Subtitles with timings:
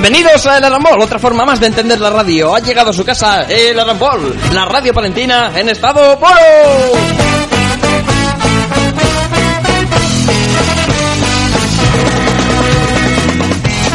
[0.00, 2.54] Bienvenidos a El Arambol, otra forma más de entender la radio.
[2.54, 6.30] Ha llegado a su casa El Arambol, la radio palentina en estado puro.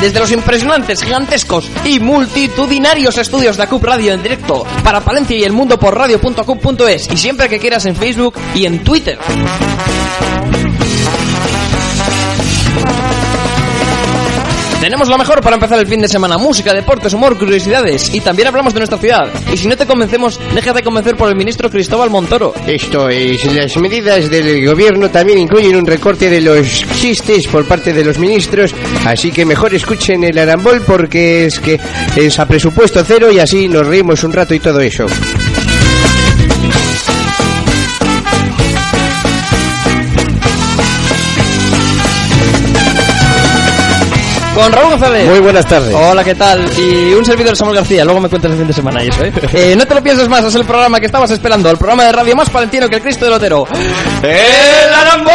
[0.02, 5.46] Desde los impresionantes, gigantescos y multitudinarios estudios de ACUP Radio en directo para Palencia y
[5.46, 9.18] el mundo por radio.acup.es y siempre que quieras en Facebook y en Twitter.
[14.84, 16.38] Tenemos lo mejor para empezar el fin de semana.
[16.38, 18.14] Música, deportes, humor, curiosidades.
[18.14, 19.32] Y también hablamos de nuestra ciudad.
[19.54, 22.54] Y si no te convencemos, déjate convencer por el ministro Cristóbal Montoro.
[22.68, 27.94] Esto es, las medidas del gobierno también incluyen un recorte de los chistes por parte
[27.94, 28.76] de los ministros,
[29.06, 31.80] así que mejor escuchen el arambol porque es que
[32.18, 35.06] es a presupuesto cero y así nos reímos un rato y todo eso.
[44.56, 45.28] Con Raúl González.
[45.28, 45.94] Muy buenas tardes.
[45.96, 46.64] Hola, ¿qué tal?
[46.78, 48.06] Y un servidor Samuel García.
[48.06, 49.34] Luego me cuentas el fin de semana y eso, ¿eh?
[49.54, 51.70] Eh, No te lo pienses más, es el programa que estabas esperando.
[51.72, 53.66] El programa de radio más palentino que el Cristo del Otero.
[54.22, 55.34] ¡El Arambol!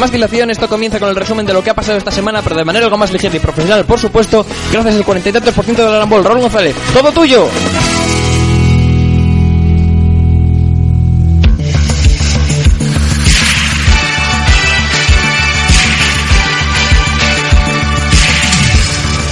[0.00, 2.56] Más dilación, esto comienza con el resumen de lo que ha pasado esta semana, pero
[2.56, 6.24] de manera algo más ligera y profesional, por supuesto, gracias al 43% del Arambol.
[6.24, 7.46] Raúl González, todo tuyo.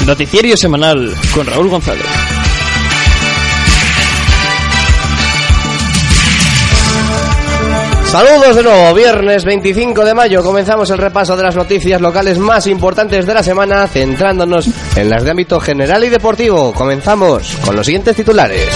[0.07, 2.38] Noticiario semanal con Raúl González.
[8.11, 12.67] Saludos de nuevo, viernes 25 de mayo comenzamos el repaso de las noticias locales más
[12.67, 16.73] importantes de la semana, centrándonos en las de ámbito general y deportivo.
[16.73, 18.67] Comenzamos con los siguientes titulares.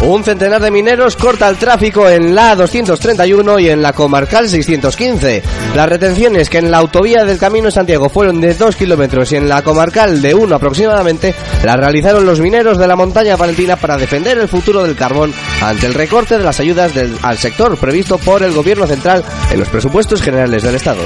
[0.00, 5.42] Un centenar de mineros corta el tráfico en la 231 y en la comarcal 615.
[5.74, 9.48] Las retenciones que en la autovía del Camino Santiago fueron de 2 kilómetros y en
[9.48, 14.38] la comarcal de 1 aproximadamente, las realizaron los mineros de la montaña palentina para defender
[14.38, 16.92] el futuro del carbón ante el recorte de las ayudas
[17.22, 21.02] al sector previsto por el gobierno central en los presupuestos generales del Estado.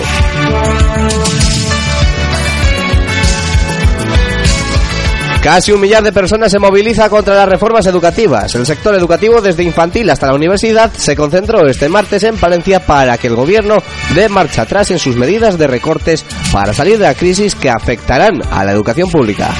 [5.42, 8.54] Casi un millar de personas se moviliza contra las reformas educativas.
[8.54, 13.18] El sector educativo, desde infantil hasta la universidad, se concentró este martes en Palencia para
[13.18, 13.78] que el gobierno
[14.14, 18.40] dé marcha atrás en sus medidas de recortes para salir de la crisis que afectarán
[18.52, 19.50] a la educación pública.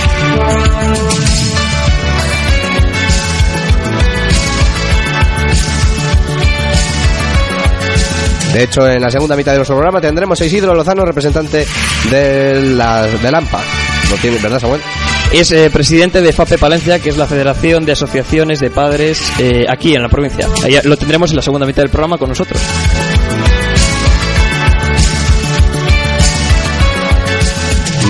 [8.54, 11.66] De hecho, en la segunda mitad de nuestro programa tendremos a Isidro Lozano, representante
[12.09, 13.60] de la, del AMPA.
[14.10, 14.81] ¿Lo tiene, verdad, Samuel?
[15.32, 19.65] Es eh, presidente de FAPE Palencia, que es la Federación de Asociaciones de Padres eh,
[19.66, 20.47] aquí en la provincia.
[20.62, 22.60] Ahí lo tendremos en la segunda mitad del programa con nosotros.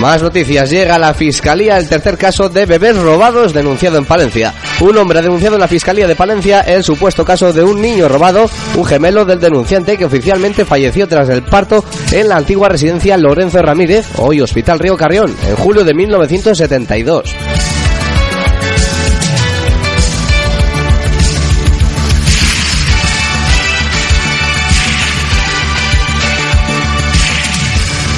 [0.02, 0.68] Más noticias.
[0.68, 4.52] Llega a la Fiscalía el tercer caso de bebés robados denunciado en Palencia.
[4.80, 8.08] Un hombre ha denunciado en la Fiscalía de Palencia el supuesto caso de un niño
[8.08, 13.16] robado, un gemelo del denunciante que oficialmente falleció tras el parto en la antigua residencia
[13.16, 17.36] Lorenzo Ramírez, hoy Hospital Río Carrión, en julio de 1972.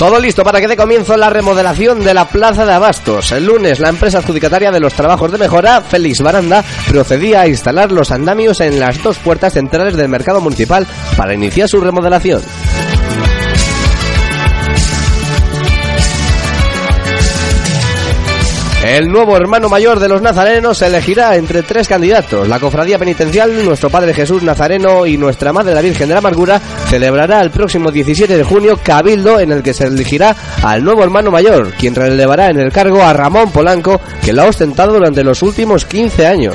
[0.05, 3.33] Todo listo para que dé comienzo la remodelación de la Plaza de Abastos.
[3.33, 7.91] El lunes, la empresa adjudicataria de los trabajos de mejora, Félix Baranda, procedía a instalar
[7.91, 10.87] los andamios en las dos puertas centrales del mercado municipal
[11.17, 12.43] para iniciar su remodelación.
[18.84, 22.46] El nuevo hermano mayor de los nazarenos elegirá entre tres candidatos.
[22.46, 26.60] La cofradía penitencial, nuestro Padre Jesús Nazareno y nuestra Madre la Virgen de la Amargura
[26.90, 31.31] celebrará el próximo 17 de junio Cabildo en el que se elegirá al nuevo hermano
[31.31, 35.40] mayor, quien relevará en el cargo a Ramón Polanco, que lo ha ostentado durante los
[35.40, 36.54] últimos 15 años.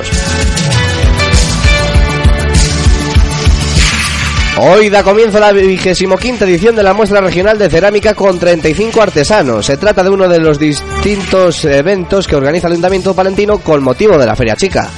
[4.58, 9.00] Hoy da comienzo la vigésimo quinta edición de la muestra regional de cerámica con 35
[9.00, 9.66] artesanos.
[9.66, 14.18] Se trata de uno de los distintos eventos que organiza el Ayuntamiento Palentino con motivo
[14.18, 14.88] de la Feria Chica.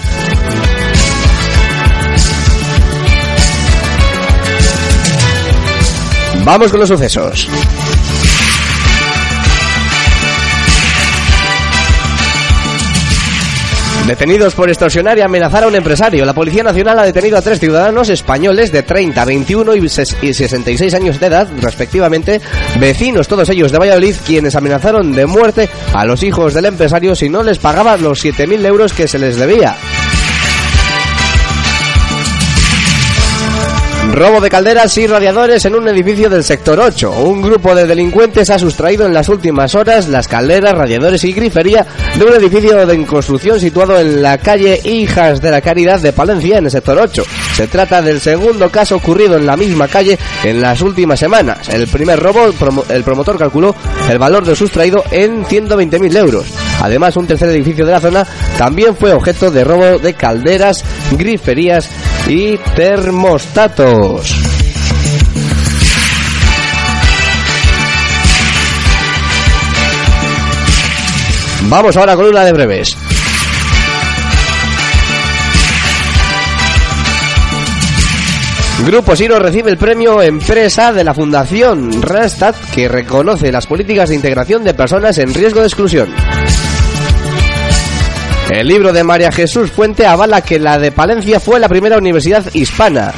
[6.45, 7.49] Vamos con los sucesos.
[14.07, 16.25] Detenidos por extorsionar y amenazar a un empresario.
[16.25, 21.21] La Policía Nacional ha detenido a tres ciudadanos españoles de 30, 21 y 66 años
[21.21, 22.41] de edad, respectivamente,
[22.81, 27.29] vecinos todos ellos de Valladolid, quienes amenazaron de muerte a los hijos del empresario si
[27.29, 29.77] no les pagaban los 7.000 euros que se les debía.
[34.13, 37.11] Robo de calderas y radiadores en un edificio del sector 8.
[37.13, 41.87] Un grupo de delincuentes ha sustraído en las últimas horas las calderas, radiadores y grifería
[42.19, 46.59] de un edificio de construcción situado en la calle Hijas de la Caridad de Palencia
[46.59, 47.25] en el sector 8.
[47.57, 51.71] Se trata del segundo caso ocurrido en la misma calle en las últimas semanas.
[51.71, 52.53] El primer robo,
[52.91, 53.75] el promotor calculó
[54.11, 56.47] el valor de sustraído en 120.000 euros.
[56.83, 58.27] Además, un tercer edificio de la zona
[58.59, 61.89] también fue objeto de robo de calderas, griferías
[62.35, 64.35] y termostatos.
[71.69, 72.97] Vamos ahora con una de breves.
[78.87, 84.15] Grupo Siro recibe el premio Empresa de la Fundación Rastad que reconoce las políticas de
[84.15, 86.09] integración de personas en riesgo de exclusión.
[88.53, 92.45] El libro de María Jesús Fuente avala que la de Palencia fue la primera universidad
[92.53, 93.11] hispana.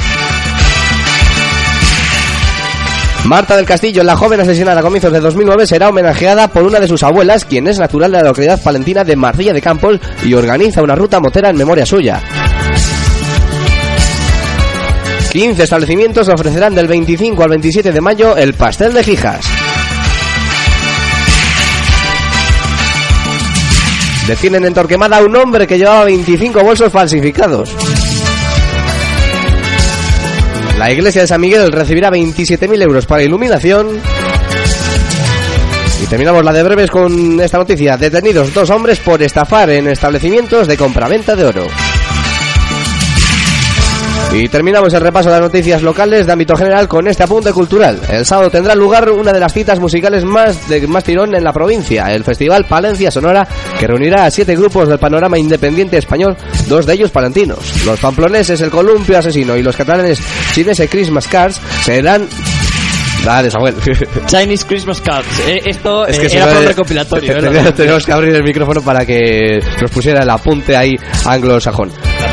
[3.25, 6.87] Marta del Castillo, la joven asesinada a comienzos de 2009, será homenajeada por una de
[6.87, 10.83] sus abuelas, quien es natural de la localidad palentina de Marcilla de Campos y organiza
[10.83, 12.23] una ruta motera en memoria suya.
[15.33, 19.54] 15 establecimientos ofrecerán del 25 al 27 de mayo el pastel de Gijas.
[24.26, 27.75] Detienen en Torquemada a un hombre que llevaba 25 bolsos falsificados.
[30.79, 34.00] La iglesia de San Miguel recibirá 27.000 euros para iluminación.
[36.03, 37.97] Y terminamos la de breves con esta noticia.
[37.97, 41.67] Detenidos dos hombres por estafar en establecimientos de compraventa de oro.
[44.32, 48.00] Y terminamos el repaso de las noticias locales de ámbito general con este apunte cultural.
[48.09, 51.53] El sábado tendrá lugar una de las citas musicales más de más tirón en la
[51.53, 53.47] provincia, el Festival Palencia Sonora,
[53.79, 56.37] que reunirá a siete grupos del panorama independiente español,
[56.67, 57.85] dos de ellos palentinos.
[57.87, 60.21] Los pamploneses El Columpio Asesino y los catalanes
[60.53, 62.29] Chinese Christmas Cards serán
[63.25, 63.75] Dale, Samuel.
[64.26, 65.41] Chinese Christmas Cards.
[65.47, 67.73] Eh, esto es que era para un recopilatorio.
[67.75, 70.94] Tenemos que abrir el micrófono para que nos pusiera el apunte ahí
[71.25, 71.91] anglosajón.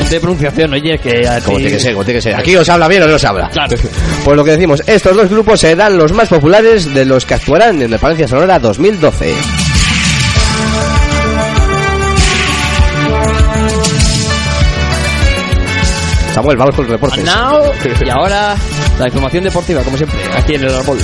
[0.10, 1.22] De pronunciación, oye, que...
[1.46, 2.36] Como tiene que ser, como tiene que ser.
[2.36, 3.50] Aquí os habla bien o no os habla.
[3.50, 3.76] Claro.
[4.24, 7.82] Pues lo que decimos, estos dos grupos serán los más populares de los que actuarán
[7.82, 9.34] en el Palencia Sonora 2012.
[16.34, 17.24] Samuel, vamos con el reporte.
[17.24, 17.72] Now,
[18.06, 18.56] y ahora
[19.00, 20.98] la información deportiva, como siempre, aquí en el árbol.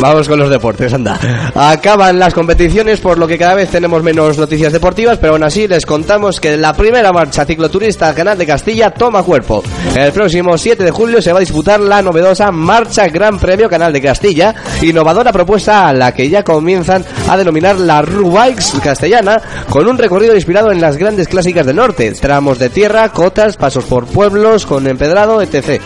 [0.00, 1.18] Vamos con los deportes, anda.
[1.54, 5.66] Acaban las competiciones, por lo que cada vez tenemos menos noticias deportivas, pero aún así
[5.66, 9.62] les contamos que la primera marcha cicloturista Canal de Castilla toma cuerpo.
[9.96, 13.92] El próximo 7 de julio se va a disputar la novedosa Marcha Gran Premio Canal
[13.92, 19.88] de Castilla, innovadora propuesta a la que ya comienzan a denominar la Rubikes castellana, con
[19.88, 24.06] un recorrido inspirado en las grandes clásicas del norte, tramos de tierra, cotas, pasos por
[24.06, 25.80] pueblos, con empedrado, etc.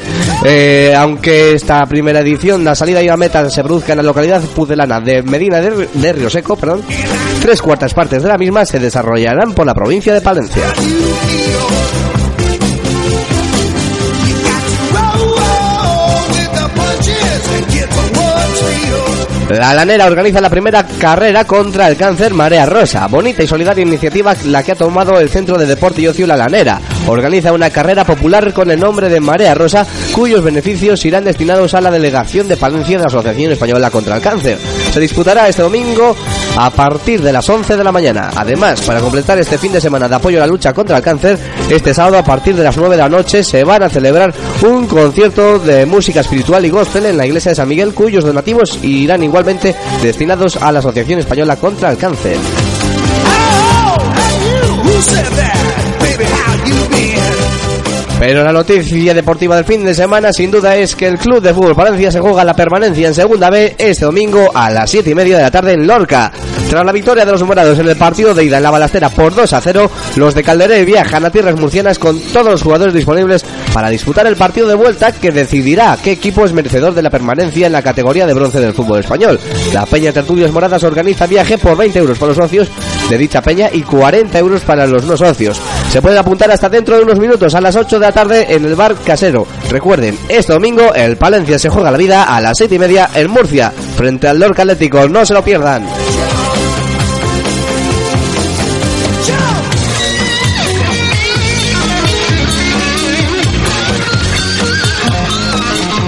[0.44, 4.40] Eh, aunque esta primera edición, la salida y la meta se produzca en la localidad
[4.54, 6.82] pudelana de Medina de, Río Seco, perdón,
[7.42, 10.72] tres cuartas partes de la misma se desarrollarán por la provincia de Palencia.
[19.48, 23.06] La Lanera organiza la primera carrera contra el cáncer Marea Rosa.
[23.06, 26.36] Bonita y solidaria iniciativa la que ha tomado el Centro de Deporte y Ocio La
[26.36, 26.78] Lanera.
[27.06, 31.80] Organiza una carrera popular con el nombre de Marea Rosa, cuyos beneficios irán destinados a
[31.80, 34.58] la delegación de Palencia de la Asociación Española contra el Cáncer.
[34.92, 36.14] Se disputará este domingo
[36.56, 38.30] a partir de las 11 de la mañana.
[38.34, 41.38] Además, para completar este fin de semana de apoyo a la lucha contra el cáncer,
[41.70, 44.86] este sábado a partir de las 9 de la noche se van a celebrar un
[44.86, 49.22] concierto de música espiritual y gospel en la iglesia de San Miguel, cuyos donativos irán
[49.22, 52.36] igualmente destinados a la Asociación Española contra el Cáncer.
[58.18, 61.54] Pero la noticia deportiva del fin de semana sin duda es que el Club de
[61.54, 65.14] Fútbol Valencia se juega la permanencia en Segunda B este domingo a las 7 y
[65.14, 66.32] media de la tarde en Lorca.
[66.68, 69.34] Tras la victoria de los morados en el partido de ida en la balastera por
[69.34, 73.44] 2 a 0, los de Calderé viajan a tierras murcianas con todos los jugadores disponibles
[73.72, 77.66] para disputar el partido de vuelta que decidirá qué equipo es merecedor de la permanencia
[77.66, 79.38] en la categoría de bronce del fútbol español.
[79.72, 82.68] La Peña Tertulios Moradas organiza viaje por 20 euros para los socios
[83.08, 85.60] de dicha peña y 40 euros para los no socios.
[85.90, 88.64] Se pueden apuntar hasta dentro de unos minutos a las 8 de la tarde en
[88.64, 89.46] el bar casero.
[89.70, 93.30] Recuerden, este domingo el Palencia se juega la vida a las 7 y media en
[93.30, 95.08] Murcia, frente al Lorca Atlético.
[95.08, 95.86] No se lo pierdan.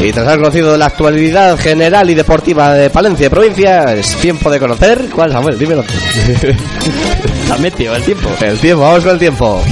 [0.03, 4.51] Y tras haber conocido la actualidad general y deportiva de Palencia de provincia, es tiempo
[4.51, 5.11] de conocer.
[5.15, 5.59] ¿Cuál, Samuel?
[5.59, 5.83] Dímelo.
[7.43, 8.31] Está metido el tiempo.
[8.41, 9.63] El tiempo, vamos con el tiempo.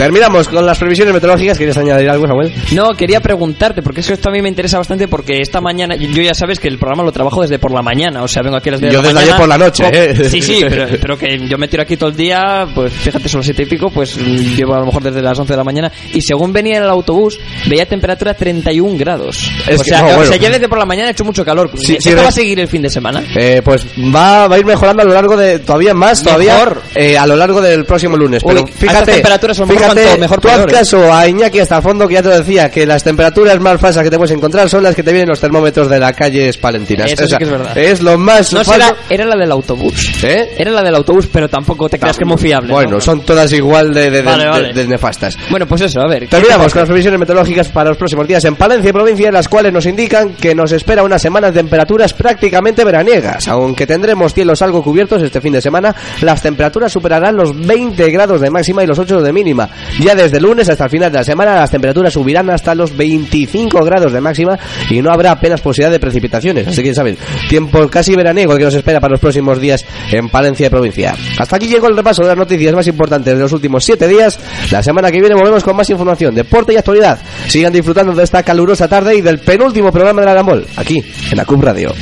[0.00, 1.58] Terminamos con las previsiones meteorológicas.
[1.58, 2.50] ¿Quieres añadir algo, Samuel?
[2.72, 6.58] No, quería preguntarte, porque eso también me interesa bastante, porque esta mañana, yo ya sabes
[6.58, 8.80] que el programa lo trabajo desde por la mañana, o sea, vengo aquí a las
[8.80, 9.34] 10 de Yo la desde mañana.
[9.34, 10.28] ayer por la noche, ¿eh?
[10.30, 13.40] Sí, sí, pero, pero que yo me tiro aquí todo el día, pues fíjate, son
[13.40, 15.92] las siete y pico, pues llevo a lo mejor desde las 11 de la mañana,
[16.14, 19.50] y según venía en el autobús, veía temperatura 31 grados.
[19.68, 20.24] Es o, que- sea, no, o bueno.
[20.24, 21.70] sea, ya desde por la mañana ha hecho mucho calor.
[21.76, 23.22] Sí, ¿Esto sí, va a seguir el fin de semana?
[23.36, 26.82] Eh, pues va, va a ir mejorando a lo largo de todavía más todavía Mejor.
[26.94, 30.40] eh, a lo largo del próximo lunes Uy, pero fíjate temperaturas mejor fíjate cuanto mejor
[30.40, 32.86] tú haz peor, caso a Iñaki hasta el fondo que ya te lo decía que
[32.86, 35.40] las temperaturas más falsas que te puedes encontrar son las que te vienen en los
[35.40, 37.76] termómetros de las calles palentinas Eso sí que es verdad.
[37.78, 40.22] es lo más No, falso era la del autobús.
[40.24, 40.54] ¿Eh?
[40.58, 42.72] Era la del autobús, pero tampoco te creas que es muy fiable.
[42.72, 43.00] bueno ¿no?
[43.00, 44.72] son todas igual de, de- de- Vale, de- vale.
[44.72, 46.20] de nefastas Bueno, pues eso, a ver.
[46.20, 49.28] ¿qué Terminamos te con las previsiones meteorológicas para los próximos días en Palencia y provincia,
[49.28, 53.48] en las cuales nos indican que nos espera una semana de temperaturas prácticamente veraniegas.
[53.48, 58.40] Aunque tendremos cielos algo cubiertos este fin de semana, las temperaturas superarán los 20 grados
[58.40, 59.68] de máxima y los 8 de mínima.
[60.00, 63.84] Ya desde lunes hasta el final de la semana, las temperaturas subirán hasta los 25
[63.84, 64.58] grados de máxima
[64.88, 66.66] y no habrá apenas posibilidad de precipitaciones.
[66.66, 67.18] Así que, ¿sabes?
[67.48, 71.14] Tiempo casi veraniego que nos espera para los próximos días en Palencia y provincia.
[71.38, 74.38] Hasta aquí llegó el repaso de las noticias más importantes de los últimos 7 días.
[74.70, 77.18] La semana que viene volvemos con más información, deporte y actualidad.
[77.48, 81.36] Sigan disfrutando de esta calurosa tarde y del penúltimo programa de la Arambol, aquí en
[81.36, 81.92] la CUB Radio.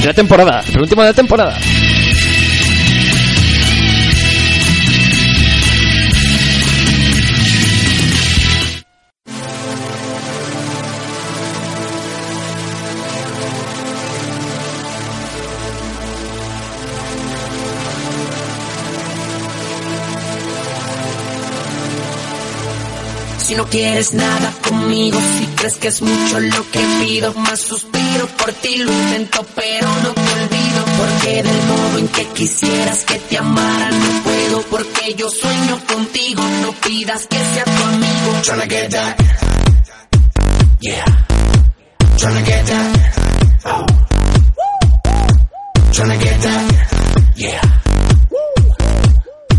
[0.00, 1.56] De la temporada, el último de la temporada.
[23.48, 28.26] Si no quieres nada conmigo, si crees que es mucho lo que pido, más suspiro
[28.36, 30.84] por ti, lo intento, pero no te olvido.
[30.98, 34.60] Porque del modo en que quisieras que te amara, no puedo.
[34.68, 38.42] Porque yo sueño contigo, no pidas que sea tu amigo.
[38.42, 39.16] Tryna get that.
[40.80, 41.04] Yeah.
[42.18, 43.14] Tryna get that.
[43.64, 43.86] Oh.
[45.90, 47.32] Tryna get that.
[47.34, 47.62] Yeah.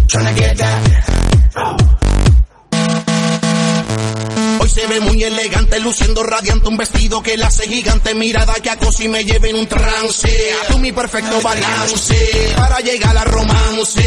[0.05, 1.10] Tryna get that.
[1.55, 1.88] Oh.
[4.89, 9.08] Ve muy elegante, luciendo radiante, un vestido que la hace gigante, mirada que acosa y
[9.08, 10.29] me lleva en un trance.
[10.67, 14.01] Tú mi perfecto balance, para llegar a romance.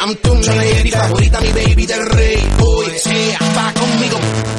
[0.00, 2.48] I'm tu lady favorita, mi baby del rey.
[2.60, 4.18] Hoy sea, va conmigo.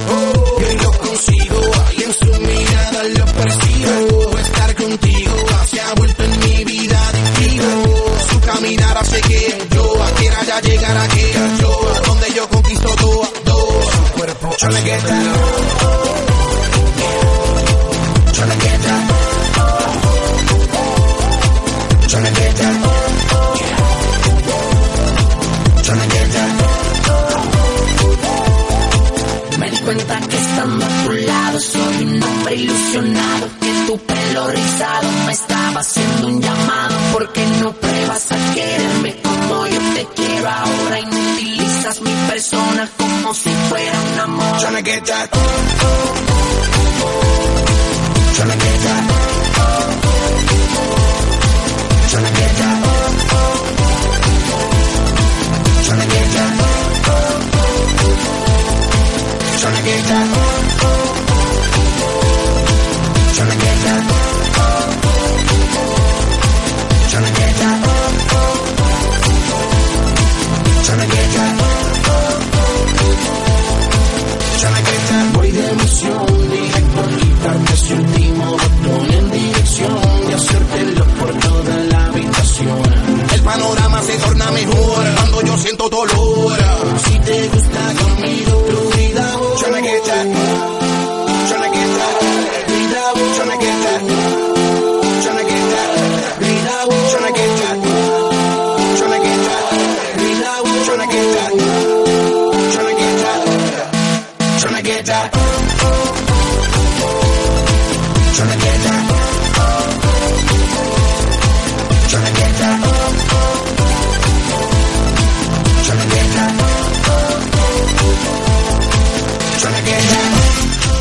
[0.10, 1.62] Oh, que yo consigo,
[1.98, 4.38] y en su mirada lo percibo.
[4.38, 5.34] Estar contigo
[5.72, 8.18] se ha vuelto en mi vida adictivo.
[8.30, 12.13] Su caminar hace que yo quiera ya llegar a donde yo
[29.60, 34.48] Me di cuenta que estando a tu lado soy un hombre ilusionado Que tu pelo
[44.84, 45.30] get that.
[45.32, 46.33] Oh, oh,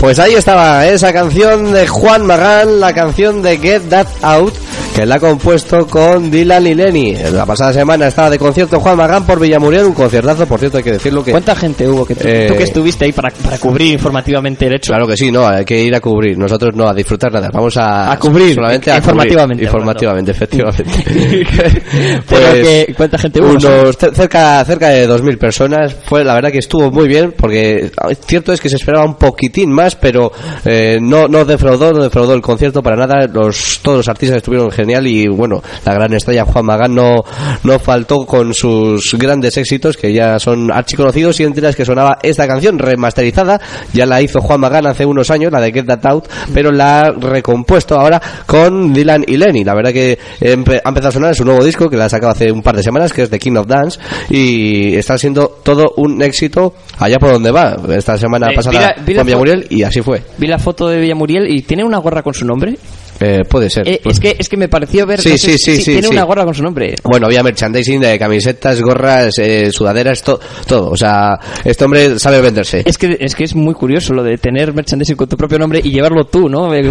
[0.02, 4.52] Pues ahí estaba esa canción de Juan Magán, la canción de Get That Out,
[4.94, 7.14] que la ha compuesto con Dylan y Lenny.
[7.32, 10.84] La pasada semana estaba de concierto Juan Magán por Villamuriel, un conciertazo, por cierto, hay
[10.84, 11.30] que decirlo que...
[11.30, 14.74] ¿Cuánta gente hubo que tú, Eh, tú que estuviste ahí para, para cubrir informativamente el
[14.74, 14.92] hecho?
[14.92, 16.36] Claro que sí, no, hay que ir a cubrir.
[16.36, 19.68] Nosotros no a disfrutar nada, vamos a, A cubrir, solamente a informativamente cubrir.
[19.80, 20.84] informativamente, efectivamente.
[22.28, 22.52] Pero Pues,
[22.86, 23.50] que- ¿cuánta gente hubo?
[23.50, 23.64] Unos
[23.98, 25.96] cer- cerca cerca de 2000 personas.
[26.04, 27.90] Fue la verdad que estuvo muy bien porque
[28.26, 30.32] cierto es que se esperaba un poquitín más, pero
[30.64, 33.26] eh, no no defraudó, no defraudó el concierto para nada.
[33.32, 37.24] Los todos los artistas estuvieron genial y bueno, la gran estrella Juan Magán no
[37.64, 42.18] no faltó con sus grandes éxitos que ya son archiconocidos y entre las que sonaba
[42.22, 43.60] esta canción remasterizada,
[43.92, 47.00] ya la hizo Juan Magán hace unos años, la de Get That Out, pero la
[47.00, 49.64] ha recompuesto ahora con Dylan y Lenny.
[49.64, 52.08] La verdad que empe- ha empezado a sonar en su nuevo disco que la ha
[52.08, 53.98] sacado hace un par de semanas, que es The King of Dance,
[54.30, 57.76] y está siendo todo un éxito allá por donde va.
[57.96, 60.22] Esta semana Eh, pasada vi la- vi la con fo- Villamuriel y así fue.
[60.38, 62.76] Vi la foto de Villamuriel y tiene una gorra con su nombre.
[63.24, 63.86] Eh, puede ser.
[63.88, 66.24] Eh, es que es que me pareció ver Sí, sé sí, sí, sí, tiene una
[66.24, 66.94] gorra con su nombre.
[67.04, 70.90] Bueno, había merchandising de camisetas, gorras, eh, sudaderas, to- todo.
[70.90, 72.82] O sea, este hombre sabe venderse.
[72.84, 75.80] Es que, es que es muy curioso lo de tener merchandising con tu propio nombre
[75.84, 76.74] y llevarlo tú, ¿no?
[76.74, 76.82] Eh,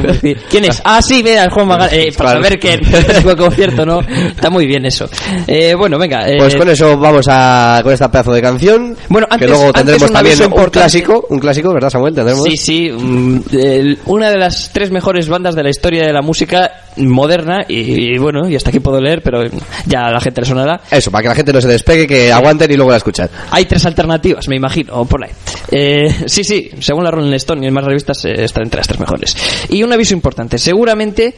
[0.50, 0.82] ¿Quién es?
[0.86, 1.90] Ah, sí, mira, Juan Magán.
[1.92, 2.44] Eh, para Claro.
[2.46, 2.78] saber que
[3.22, 4.00] fue concierto, ¿no?
[4.02, 5.10] Está muy bien eso.
[5.48, 6.26] Eh, bueno, venga.
[6.38, 8.96] Pues con eso vamos a con esta pedazo de canción.
[9.10, 12.14] Bueno, antes- que luego antes tendremos un también un clásico, un clásico, ¿verdad, Samuel?
[12.16, 12.44] Tendremos.
[12.46, 16.21] Sí, sí, mm, el- una de las tres mejores bandas de la historia de la
[16.22, 19.44] música moderna y, y bueno, y hasta aquí puedo leer, pero
[19.86, 20.82] ya a la gente le sonará.
[20.92, 23.30] Eso, para que la gente no se despegue, que aguanten y luego la escuchan.
[23.52, 25.32] Hay tres alternativas, me imagino, o por ahí.
[25.72, 28.88] Eh, sí, sí, según la Rolling Stone y en más revistas eh, están entre las
[28.88, 29.36] tres mejores.
[29.70, 31.36] Y un aviso importante, seguramente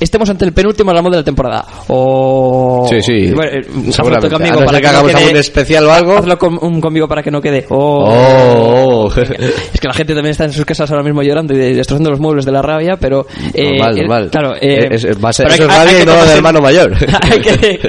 [0.00, 1.64] estemos ante el penúltimo ramo de la temporada.
[1.88, 2.86] O...
[2.88, 4.28] Sí, sí, Bueno, eh, seguramente.
[4.28, 6.16] tú conmigo A no para que no hagamos quede- algún especial o algo.
[6.18, 7.66] Hazlo con- un conmigo para que no quede.
[7.70, 8.04] Oh.
[8.08, 9.20] Oh, oh.
[9.20, 12.20] Es que la gente también está en sus casas ahora mismo llorando y destrozando los
[12.20, 13.26] muebles de la rabia, pero...
[13.54, 14.30] Normal, eh, normal.
[14.30, 16.32] Claro, eh, Es- va a ser- eso hay- es hay- rabia hay y no de
[16.34, 16.92] hermano mayor.
[17.22, 17.80] hay, que,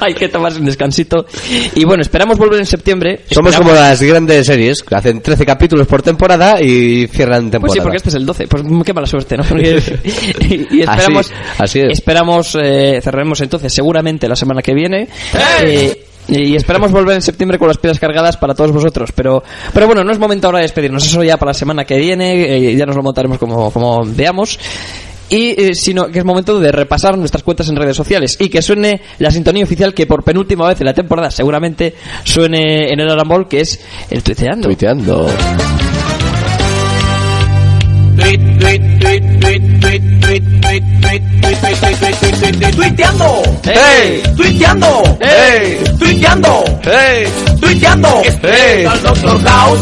[0.00, 1.24] hay que tomarse un descansito.
[1.74, 3.20] Y bueno, esperamos volver en septiembre.
[3.30, 7.60] Somos Esperamos- como las grandes series, que hacen 13 capítulos por temporada y cierran temporada.
[7.60, 8.46] Pues sí, porque este es el 12.
[8.48, 9.44] Pues qué mala suerte, ¿no?
[9.60, 11.92] y, y esperamos, Así- así es.
[11.92, 15.08] esperamos eh, cerraremos entonces seguramente la semana que viene.
[15.62, 19.10] Eh, y esperamos volver en septiembre con las pilas cargadas para todos vosotros.
[19.14, 19.42] Pero,
[19.74, 21.04] pero bueno, no es momento ahora de despedirnos.
[21.04, 22.68] Eso ya para la semana que viene.
[22.70, 24.58] eh, ya nos lo montaremos como, como veamos.
[25.30, 28.60] Y eh, sino que es momento de repasar nuestras cuentas en redes sociales y que
[28.60, 33.08] suene la sintonía oficial que por penúltima vez en la temporada seguramente suene en el
[33.08, 34.66] Arambol, que es el tuiteando.
[34.68, 35.26] Tuiteando.
[42.74, 44.22] Tuiteando, ¡Hey!
[44.36, 45.78] tuiteando, ¡Hey!
[45.98, 47.26] tuiteando, ¡Hey!
[47.60, 48.22] tuiteando.
[48.42, 48.84] ¡Hey!
[49.02, 49.80] Doctor House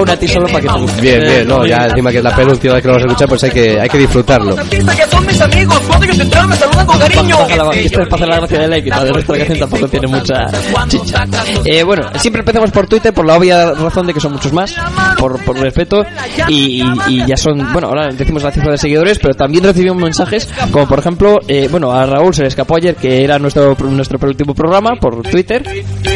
[0.00, 1.00] una a ti solo para que.
[1.00, 3.28] Bien, bien, no, ya encima que es la penúltima vez que lo vamos a escuchar,
[3.28, 4.50] pues hay que, hay que disfrutarlo.
[4.50, 5.80] Los artistas ya son mis amigos.
[5.86, 7.38] Cuando ellos entran me saludan con cariño.
[7.38, 9.44] Baja la- Esto es para hacer la gracia de la equidad, el resto de la
[9.46, 10.46] canción tampoco tiene mucha
[10.88, 11.24] chicha.
[11.64, 14.74] Eh, bueno, siempre empezamos por Twitter por la obvia razón de que son muchos más,
[15.18, 16.04] por, por respeto,
[16.48, 20.02] y, y- y ya son, bueno, ahora decimos la cifra de seguidores, pero también recibimos
[20.02, 23.76] mensajes, como por ejemplo, eh, bueno, a Raúl se le escapó ayer que era nuestro,
[23.90, 25.62] nuestro penúltimo programa por Twitter,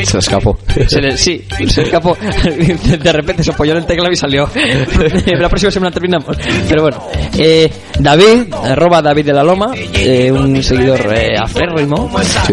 [0.05, 0.59] Se escapó.
[0.87, 2.17] se le, sí, se escapó.
[2.45, 4.49] De repente se apoyó en el teclado y salió.
[5.27, 6.37] La próxima semana terminamos.
[6.69, 7.03] Pero bueno,
[7.39, 12.11] eh, David, arroba David de la Loma, eh, un seguidor eh, aférrimo,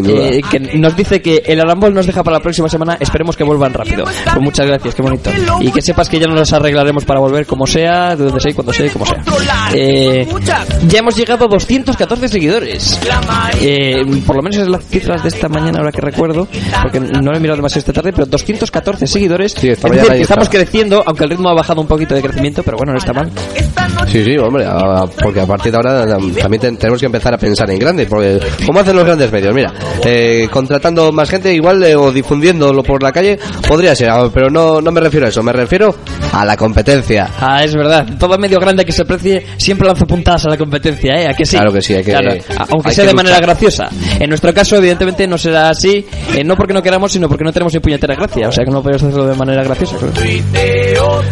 [0.07, 2.97] eh, que nos dice que el Arambol nos deja para la próxima semana.
[2.99, 4.03] Esperemos que vuelvan rápido.
[4.05, 5.31] Pues muchas gracias, qué bonito.
[5.59, 8.53] Y que sepas que ya nos arreglaremos para volver como sea, de donde sea y
[8.53, 9.21] cuando sea como sea.
[9.73, 10.27] Eh,
[10.87, 12.99] ya hemos llegado a 214 seguidores.
[13.61, 16.47] Eh, por lo menos es las cifras de esta mañana, ahora que recuerdo,
[16.81, 19.53] porque no lo he mirado demasiado esta tarde, pero 214 seguidores.
[19.53, 22.63] Sí, es decir, que estamos creciendo, aunque el ritmo ha bajado un poquito de crecimiento,
[22.63, 23.29] pero bueno, no está mal.
[24.07, 27.33] Sí, sí, hombre, a- porque a partir de ahora um, también ten- tenemos que empezar
[27.33, 29.53] a pensar en grande, porque ¿cómo hacen los grandes medios?
[29.53, 29.73] Mira,
[30.03, 34.49] eh, contratando más gente igual eh, o difundiéndolo por la calle, podría ser, ah, pero
[34.49, 35.95] no, no me refiero a eso, me refiero
[36.33, 37.29] a la competencia.
[37.39, 38.05] Ah, es verdad.
[38.19, 41.27] Todo medio grande que se precie siempre lanza puntadas a la competencia, ¿eh?
[41.27, 41.55] ¿A que sí?
[41.57, 42.29] Claro que sí, hay que- Claro,
[42.69, 43.89] aunque hay sea que de manera graciosa.
[44.19, 46.05] En nuestro caso, evidentemente, no será así.
[46.35, 48.47] eh, no porque no queramos, sino porque no tenemos ni puñetera gracia.
[48.47, 49.97] O sea que no podemos hacerlo de manera graciosa.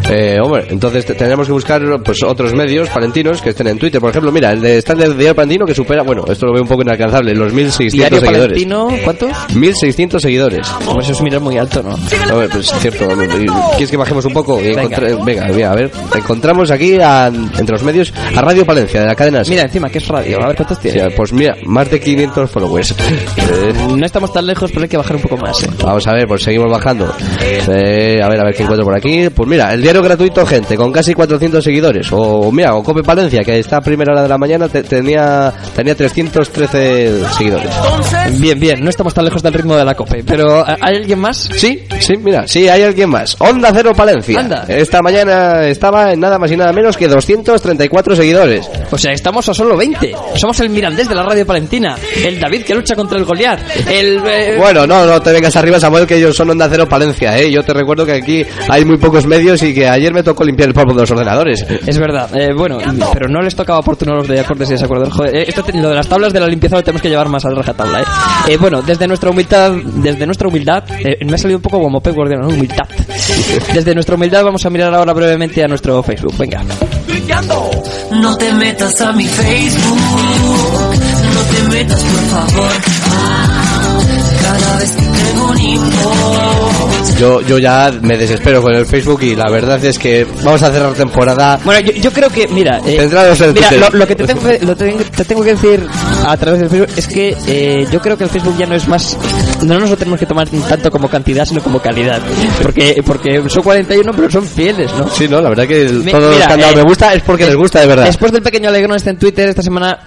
[0.10, 3.99] Eh, hombre, entonces te- tendremos que buscar pues otros medios palentinos que estén en Twitter
[4.02, 6.62] por ejemplo, mira, el de stand de Diario Palentino que supera, bueno, esto lo veo
[6.63, 8.63] un poco inalcanzable, los 1600 Diario seguidores.
[8.65, 9.56] Palentino, ¿cuántos?
[9.56, 10.67] 1600 seguidores.
[10.86, 11.91] Pues eso es mirar muy alto, ¿no?
[12.32, 13.08] A ver, pues es cierto.
[13.71, 14.60] ¿Quieres que bajemos un poco?
[14.60, 14.99] Y Venga.
[15.25, 15.91] venga, mira, a ver.
[16.15, 19.41] Encontramos aquí a- entre los medios a Radio Palencia, de la cadena.
[19.47, 20.41] Mira, encima, que es radio.
[20.43, 21.09] A ver cuántos tiene.
[21.11, 22.95] pues mira, más de 500 followers.
[23.95, 25.67] No estamos tan lejos, pero hay que bajar un poco más, ¿eh?
[25.83, 27.11] Vamos a ver, pues seguimos bajando.
[27.41, 29.29] Eh, a ver, a ver qué encuentro por aquí.
[29.29, 32.07] Pues mira, el diario gratuito, gente, con casi 400 seguidores.
[32.11, 35.51] O mira, o Cope Palencia, que está a primera hora de la mañana, te- tenía,
[35.75, 37.69] tenía 313 seguidores.
[38.39, 40.23] Bien, bien, no estamos tan lejos del ritmo de la COPE.
[40.25, 41.49] Pero, ¿hay alguien más?
[41.55, 43.35] Sí, sí, mira, sí, hay alguien más.
[43.39, 44.39] Onda Cero Palencia.
[44.39, 44.65] Anda.
[44.67, 48.69] Esta mañana estaba en nada más y nada menos que 234 seguidores.
[48.91, 50.13] O sea, estamos a solo 20.
[50.36, 51.95] Somos el Mirandés de la radio palentina.
[52.23, 53.60] El David que lucha contra el Goliat.
[53.88, 54.19] El...
[54.25, 57.51] eh, Bueno, no, no te vengas arriba, Samuel, que ellos son Onda Cero Palencia, ¿eh?
[57.51, 60.69] Yo te recuerdo que aquí hay muy pocos medios y que ayer me tocó limpiar
[60.69, 61.65] el polvo de los ordenadores.
[61.86, 62.77] Es verdad, eh, bueno,
[63.13, 65.13] pero no les tocaba oportuno los de acordes y desacuerdos.
[65.13, 67.45] Joder, eh, esto lo de las tablas de la limpieza lo tenemos que llevar más
[67.45, 68.05] a rajatabla, ¿eh?
[68.49, 72.01] Eh, Bueno, desde nuestra humildad, desde nuestra humildad, eh, me ha salido un poco como
[72.01, 72.53] Pep Guardiola, ¿no?
[72.53, 72.88] Humildad.
[73.73, 76.36] Desde nuestra humildad vamos a mirar ahora brevemente a nuestro Facebook.
[76.38, 76.62] Venga.
[78.22, 80.00] No te metas a mi Facebook,
[81.34, 82.72] no te metas por favor.
[84.49, 89.35] Cada vez que tengo un inbox, Yo, yo ya me desespero con el Facebook y
[89.35, 91.59] la verdad es que vamos a cerrar temporada.
[91.65, 92.97] Bueno, yo, yo creo que, mira, eh,
[93.53, 95.85] mira lo, lo que te tengo, que- lo te, te tengo que decir
[96.25, 98.88] a través del Facebook es que eh, yo creo que el Facebook ya no es
[98.88, 99.17] más,
[99.63, 102.21] no nos lo tenemos que tomar tanto como cantidad, sino como calidad.
[102.62, 105.09] Porque, porque son 41, pero son fieles, ¿no?
[105.09, 107.55] Sí, no, la verdad que el- los mira, dado eh, me gusta es porque les
[107.55, 108.05] gusta de verdad.
[108.05, 109.99] Después del pequeño alegrón este en Twitter esta semana,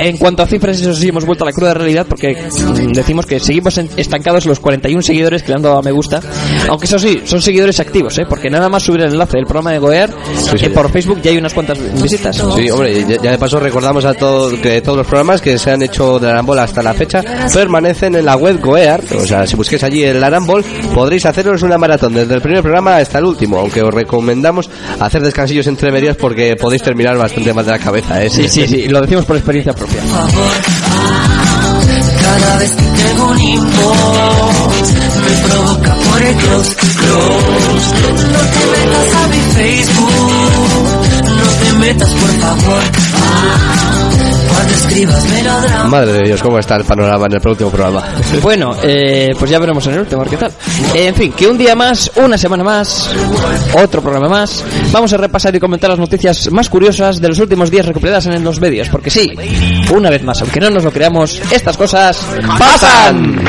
[0.00, 3.24] en cuanto a cifras, eso sí, hemos vuelto a la cruda realidad porque mm, decimos
[3.26, 6.20] que seguimos estancados los 41 seguidores que le han dado a me gusta.
[6.68, 8.26] Aunque eso sí, son seguidores activos, ¿eh?
[8.28, 10.66] Porque nada más subir el enlace del programa de Goer sí.
[10.66, 12.36] eh, por Facebook ya hay unas cuantas visitas.
[12.36, 15.70] Sí, hombre, ya, ya de paso recordamos a todos que todos los programas que se
[15.70, 19.02] han hecho de Arambol hasta la fecha permanecen en la web Goear.
[19.18, 22.96] O sea, si busquéis allí el Arambol, podréis haceros una maratón desde el primer programa
[22.96, 23.58] hasta el último.
[23.58, 28.22] Aunque os recomendamos hacer descansillos entre medias porque podéis terminar bastante mal de la cabeza,
[28.22, 28.30] ¿eh?
[28.30, 30.00] Sí, sí, sí, lo decimos por experiencia propia.
[32.38, 34.92] Cada vez que tengo un inbox,
[35.24, 37.86] me provoca por el close, close.
[38.32, 40.84] No te metas a mi Facebook,
[41.24, 42.82] no te metas por favor.
[43.20, 44.39] Melodrama.
[45.88, 48.04] Madre de Dios, cómo está el panorama en el próximo programa.
[48.42, 50.52] Bueno, eh, pues ya veremos en el último, a ver qué tal.
[50.94, 53.10] Eh, en fin, que un día más, una semana más,
[53.74, 57.70] otro programa más, vamos a repasar y comentar las noticias más curiosas de los últimos
[57.70, 58.88] días recuperadas en los medios.
[58.88, 59.30] Porque sí,
[59.92, 62.24] una vez más, aunque no nos lo creamos, estas cosas
[62.58, 63.40] pasan.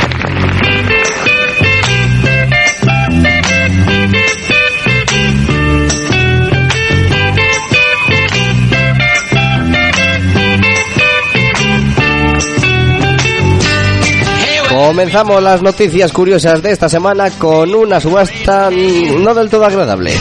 [14.88, 20.12] Comenzamos las noticias curiosas de esta semana con una subasta mm, no del todo agradable.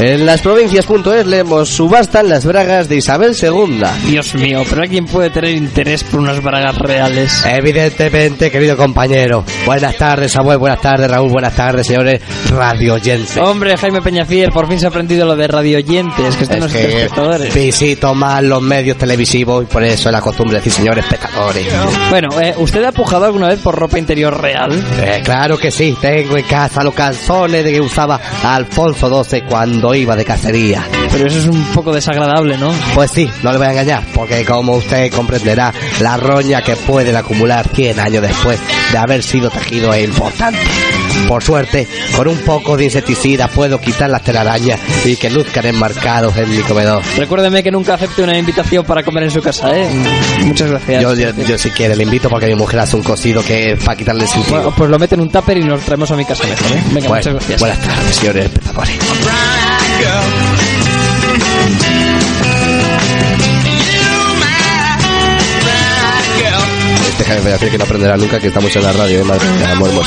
[0.00, 3.82] En las provincias.es leemos subastan las bragas de Isabel II.
[4.06, 7.44] Dios mío, pero alguien puede tener interés por unas bragas reales.
[7.44, 9.44] Evidentemente, querido compañero.
[9.66, 10.58] Buenas tardes, Samuel.
[10.58, 11.30] Buenas tardes, Raúl.
[11.30, 13.36] Buenas tardes, señores radio oyentes.
[13.38, 16.64] Hombre, Jaime Peñafiel, por fin se ha aprendido lo de radio oyentes, que están Es
[16.64, 17.54] los que espectadores.
[17.54, 21.66] visito más los medios televisivos y por eso es la costumbre de decir señores espectadores.
[22.10, 24.72] Bueno, eh, ¿usted ha pujado alguna vez por ropa interior real?
[25.02, 29.87] Eh, claro que sí, tengo en casa los calzones de que usaba Alfonso XII cuando
[29.94, 30.86] iba de cacería.
[31.12, 32.70] Pero eso es un poco desagradable, ¿no?
[32.94, 37.16] Pues sí, no le voy a engañar, porque como usted comprenderá, la roña que pueden
[37.16, 38.60] acumular 100 años después
[38.92, 40.58] de haber sido tejido es importante.
[41.26, 46.36] Por suerte, con un poco de insecticida puedo quitar las telarañas y que luzcan enmarcados
[46.36, 47.02] en mi comedor.
[47.16, 49.88] Recuérdeme que nunca acepte una invitación para comer en su casa, ¿eh?
[50.44, 51.02] Muchas gracias.
[51.02, 53.82] Yo, yo, yo si quiere le invito porque mi mujer hace un cocido que es
[53.84, 54.56] para quitarle el sentido.
[54.56, 56.82] Bueno, pues lo mete en un tupper y nos traemos a mi casa mejor, ¿eh?
[56.92, 57.60] Venga, Bueno, muchas gracias.
[57.60, 58.98] buenas tardes, señores espectadores.
[67.18, 69.24] Déjame decir Este que no aprenderá nunca que estamos en la radio, ¿eh?
[69.24, 70.02] madre hermoso.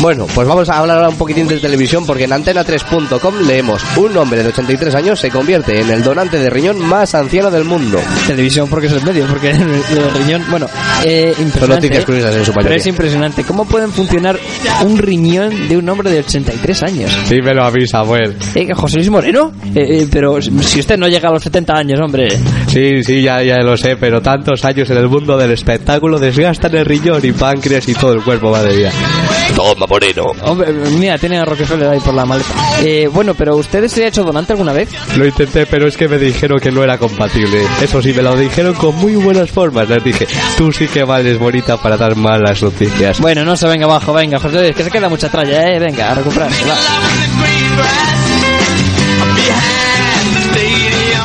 [0.00, 4.14] Bueno, pues vamos a hablar ahora un poquitín de televisión porque en antena3.com leemos un
[4.18, 7.98] hombre de 83 años se convierte en el donante de riñón más anciano del mundo.
[8.26, 10.66] Televisión porque es el medio, porque el riñón, bueno,
[11.02, 11.58] eh, impresionante.
[11.60, 12.06] Son noticias ¿eh?
[12.06, 12.76] curiosas en su Pero mayoría.
[12.76, 13.44] es impresionante.
[13.44, 14.38] ¿Cómo pueden funcionar
[14.84, 17.10] un riñón de un hombre de 83 años?
[17.24, 18.36] Sí, me lo avisa, Samuel.
[18.54, 21.98] Eh, José Luis Moreno, Eh, eh, pero si usted no llega a los 70 años,
[22.04, 22.28] hombre.
[22.68, 26.76] Sí, sí, ya, ya lo sé, pero tantos años en el mundo del espectáculo desgastan
[26.76, 28.90] el riñón y páncreas y todo el cuerpo, madre mía.
[29.54, 30.24] Toma, Moreno.
[30.42, 32.48] Hombre, mira, tiene a Rockefeller ahí por la maleta.
[32.82, 34.88] Eh, bueno, pero ¿usted se ha hecho donante alguna vez?
[35.16, 37.62] Lo intenté, pero es que me dijeron que no era compatible.
[37.80, 39.88] Eso sí, me lo dijeron con muy buenas formas.
[39.88, 43.20] Les dije, tú sí que vales bonita para dar malas noticias.
[43.20, 45.78] Bueno, no se venga abajo, venga, José Luis, que se queda mucha tralla, eh.
[45.78, 46.76] Venga, a recuperarse, va.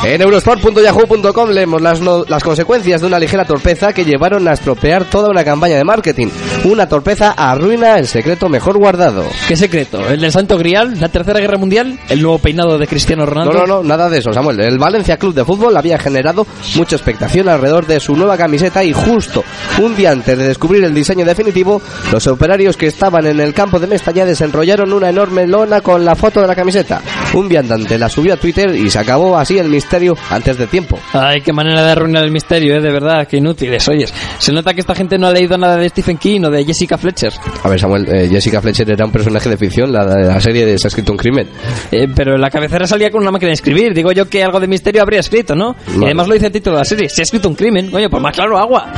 [0.04, 5.04] En eurosport.yahoo.com leemos las, no- las consecuencias de una ligera torpeza que llevaron a estropear
[5.04, 6.26] toda una campaña de marketing.
[6.64, 9.24] Una torpeza arruina el secreto mejor guardado.
[9.46, 10.00] ¿Qué secreto?
[10.08, 10.98] ¿El del Santo Grial?
[11.00, 12.00] ¿La Tercera Guerra Mundial?
[12.08, 13.52] ¿El nuevo peinado de Cristiano No, Ronaldo?
[13.52, 14.58] no, no, nada de eso, Samuel.
[14.60, 18.92] El Valencia Club de Fútbol había generado mucha expectación alrededor de su nueva camiseta y
[18.92, 19.44] justo
[19.80, 23.78] un día antes de descubrir el diseño definitivo, los operarios que estaban en el campo
[23.78, 27.00] de Mestalla desenrollaron una enorme lona con la foto de la camiseta.
[27.34, 29.91] Un viandante la subió a Twitter y se acabó así el misterio
[30.30, 30.98] antes de tiempo.
[31.12, 32.80] Ay, qué manera de arruinar el misterio, ¿eh?
[32.80, 33.86] De verdad, qué inútiles.
[33.88, 36.64] Oyes, se nota que esta gente no ha leído nada de Stephen King o de
[36.64, 37.32] Jessica Fletcher.
[37.62, 40.78] A ver, Samuel, eh, Jessica Fletcher era un personaje de ficción, la, la serie de
[40.78, 41.48] Se ha escrito un crimen.
[41.90, 43.94] Eh, pero en la cabecera salía con una máquina de escribir.
[43.94, 45.76] Digo yo que algo de misterio habría escrito, ¿no?
[46.00, 47.08] Y además lo dice el título de la serie.
[47.08, 47.90] Se ha escrito un crimen.
[47.90, 48.90] Coño, pues más claro, agua.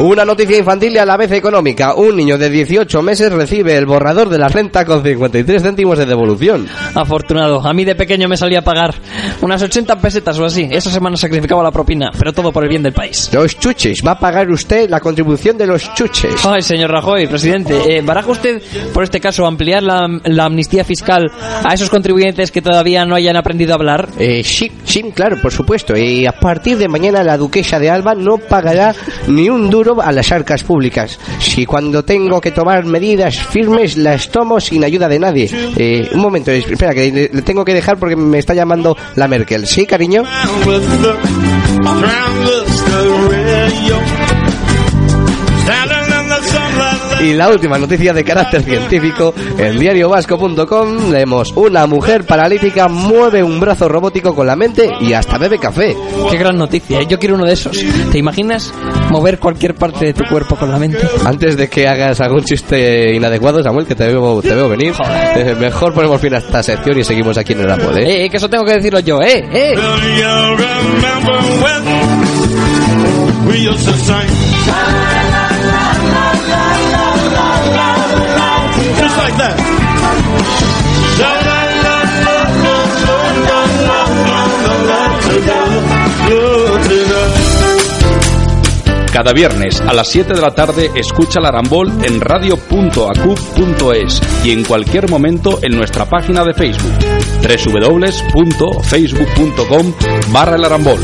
[0.00, 1.94] Una noticia infantil y a la vez económica.
[1.96, 6.06] Un niño de 18 meses recibe el borrador de la renta con 53 céntimos de
[6.06, 6.68] devolución.
[6.94, 7.66] Afortunado.
[7.66, 8.94] A mí de pequeño me salía a pagar
[9.40, 10.68] unas 80 pesetas o así.
[10.70, 13.28] Esa semana sacrificaba la propina, pero todo por el bien del país.
[13.32, 16.46] Los chuches, va a pagar usted la contribución de los chuches.
[16.46, 18.62] Ay, señor Rajoy, presidente, eh, ¿baraja usted,
[18.94, 21.28] por este caso, ampliar la, la amnistía fiscal
[21.64, 24.08] a esos contribuyentes que todavía no hayan aprendido a hablar?
[24.16, 25.96] Eh, sí, sí, claro, por supuesto.
[25.96, 28.94] Y a partir de mañana la duquesa de Alba no pagará
[29.26, 31.18] ni un duro a las arcas públicas.
[31.40, 35.50] Si cuando tengo que tomar medidas firmes las tomo sin ayuda de nadie.
[35.76, 39.66] Eh, un momento, espera, que le, tengo que dejar porque me está llamando la Merkel.
[39.66, 40.24] ¿Sí, cariño?
[47.20, 53.58] Y la última noticia de carácter científico, en diariovasco.com leemos una mujer paralítica mueve un
[53.58, 55.96] brazo robótico con la mente y hasta bebe café.
[56.30, 57.06] Qué gran noticia, ¿eh?
[57.08, 57.84] yo quiero uno de esos.
[58.12, 58.72] ¿Te imaginas
[59.10, 61.00] mover cualquier parte de tu cuerpo con la mente?
[61.24, 64.92] Antes de que hagas algún chiste inadecuado, Samuel, que te veo, te veo venir,
[65.36, 68.24] eh, mejor ponemos fin a esta sección y seguimos aquí en el Apple, ¿eh?
[68.24, 69.74] Eh, que eso tengo que decirlo yo, eh, eh.
[89.12, 94.62] Cada viernes a las 7 de la tarde escucha la Arambol en radio.acub.es y en
[94.64, 96.94] cualquier momento en nuestra página de Facebook
[97.42, 99.92] www.facebook.com
[100.32, 101.00] barra el Arambol.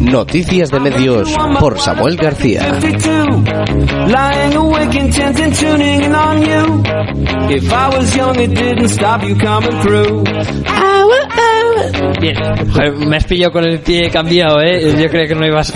[0.00, 2.62] Noticias de medios por Samuel García.
[12.20, 12.36] Bien,
[13.08, 14.94] me has pillado con el pie cambiado, eh.
[14.98, 15.72] Yo creo que no ibas.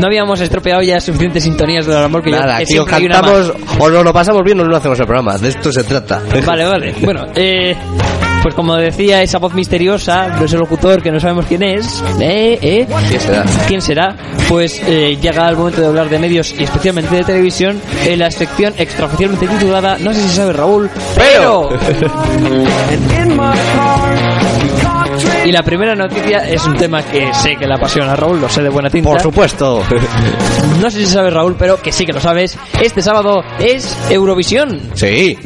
[0.00, 3.52] No habíamos estropeado ya suficientes sintonías de amor que yo- Nada, siempre hay una cantamos
[3.78, 5.38] o nos lo pasamos bien o no hacemos el programa.
[5.38, 6.22] De esto se trata.
[6.44, 6.94] Vale, vale.
[7.02, 7.76] Bueno, eh.
[8.44, 12.58] Pues como decía esa voz misteriosa, ese locutor que no sabemos quién es, ¿eh?
[12.60, 12.86] ¿eh?
[13.08, 13.44] ¿Quién será?
[13.66, 14.16] ¿Quién será?
[14.50, 18.30] Pues eh, llega el momento de hablar de medios y especialmente de televisión en la
[18.30, 21.70] sección extraoficialmente titulada, no sé si sabe Raúl, pero...
[25.46, 28.48] Y la primera noticia es un tema que sé que le apasiona a Raúl, lo
[28.50, 29.08] sé de buena tinta.
[29.08, 29.82] Por supuesto.
[30.82, 32.58] No sé si sabes Raúl, pero que sí que lo sabes.
[32.78, 34.80] Este sábado es Eurovisión.
[34.92, 35.38] Sí.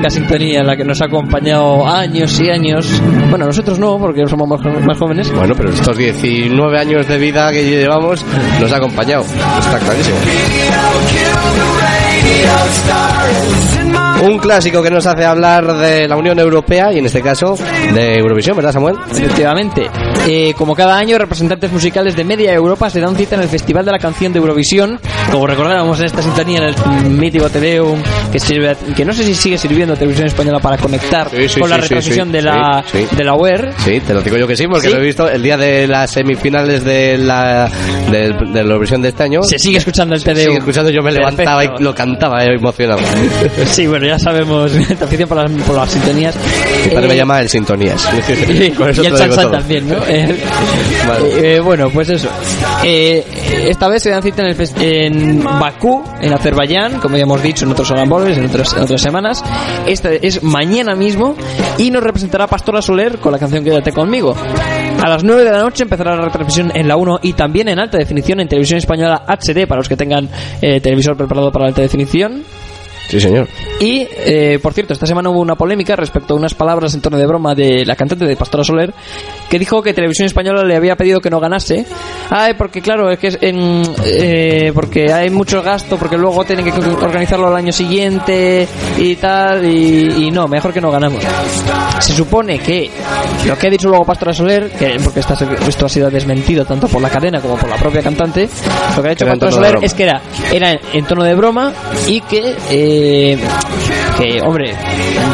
[0.00, 3.02] Mítica sintonía en la que nos ha acompañado años y años.
[3.28, 5.30] Bueno, nosotros no, porque somos más, más jóvenes.
[5.30, 8.24] Bueno, pero estos 19 años de vida que llevamos
[8.58, 9.24] nos ha acompañado.
[9.24, 10.16] Está clarísimo.
[14.22, 17.54] Un clásico que nos hace hablar de la Unión Europea y en este caso
[17.94, 18.96] de Eurovisión, ¿verdad, Samuel?
[19.10, 19.88] Efectivamente.
[20.28, 23.84] Eh, como cada año, representantes musicales de media Europa se dan cita en el Festival
[23.86, 25.00] de la Canción de Eurovisión.
[25.30, 29.34] Como recordábamos en esta sintonía, en el mítico Tedeum, que, sirve, que no sé si
[29.34, 32.32] sigue sirviendo a Televisión Española para conectar Sí, sí, con la sí, sí, retransmisión sí,
[32.32, 33.16] de, la, sí, sí.
[33.16, 33.72] de la UER.
[33.78, 34.92] Sí, te lo digo yo que sí, porque ¿Sí?
[34.94, 37.70] lo he visto el día de las semifinales de la,
[38.10, 39.42] de, de la Eurovisión de este año.
[39.42, 40.58] Se sigue escuchando el Sigue Tedeum.
[40.58, 41.80] escuchando, yo me levantaba Perfecto.
[41.80, 43.00] y lo cantaba eh, emocionado.
[43.66, 46.36] Sí, bueno, ya sabemos, tu afición por las, por las sintonías.
[46.84, 48.08] Mi padre Eh, me llama el Sintonías.
[48.48, 49.50] y Con eso y te el todo.
[49.50, 49.96] también, ¿no?
[50.08, 50.42] Eh,
[51.06, 51.56] Vale.
[51.56, 52.28] eh, bueno, pues eso.
[52.84, 53.24] Eh,
[53.68, 57.64] esta vez se dan cita en, el en Bakú, en Azerbaiyán, como ya hemos dicho
[57.64, 59.42] en otros alamboles, en, otras- en otras semanas.
[59.86, 61.34] Esta es mañana mismo
[61.78, 64.34] y nos representará Pastora Soler con la canción Quédate conmigo.
[65.02, 67.78] A las 9 de la noche empezará la retransmisión en la 1 y también en
[67.78, 70.28] alta definición en televisión española HD para los que tengan
[70.60, 72.42] eh, televisor preparado para alta definición.
[73.10, 73.48] Sí, señor.
[73.80, 77.18] Y, eh, por cierto, esta semana hubo una polémica respecto a unas palabras en tono
[77.18, 78.94] de broma de la cantante de Pastora Soler,
[79.50, 81.84] que dijo que Televisión Española le había pedido que no ganase.
[82.30, 86.64] Ay, porque claro, es que es en, eh, porque hay mucho gasto, porque luego tienen
[86.64, 91.22] que organizarlo al año siguiente y tal, y, y no, mejor que no ganamos.
[91.98, 92.88] Se supone que
[93.46, 95.34] lo que ha dicho luego Pastora Soler, que porque esta-
[95.66, 98.48] esto ha sido desmentido tanto por la cadena como por la propia cantante,
[98.96, 101.72] lo que ha dicho Pastora Soler es que era, era en, en tono de broma
[102.06, 103.36] y que, eh,
[104.18, 104.74] que hombre,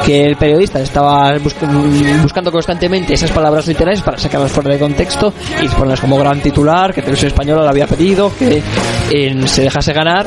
[0.04, 5.32] que el periodista estaba busc- buscando constantemente esas palabras literales para sacarlas fuera de contexto
[5.62, 8.62] y ponerlas como gran titular, que Televisión Española le había pedido que
[9.10, 10.26] eh, se dejase ganar.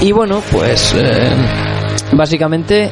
[0.00, 1.30] Y bueno, pues eh,
[2.12, 2.90] básicamente...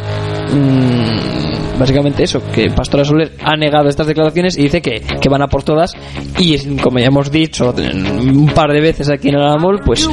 [0.53, 5.43] mm, Básicamente eso, que Pastora Soler ha negado estas declaraciones y dice que, que van
[5.43, 5.93] a por todas
[6.39, 10.09] y como ya hemos dicho un par de veces aquí en el Alamol, pues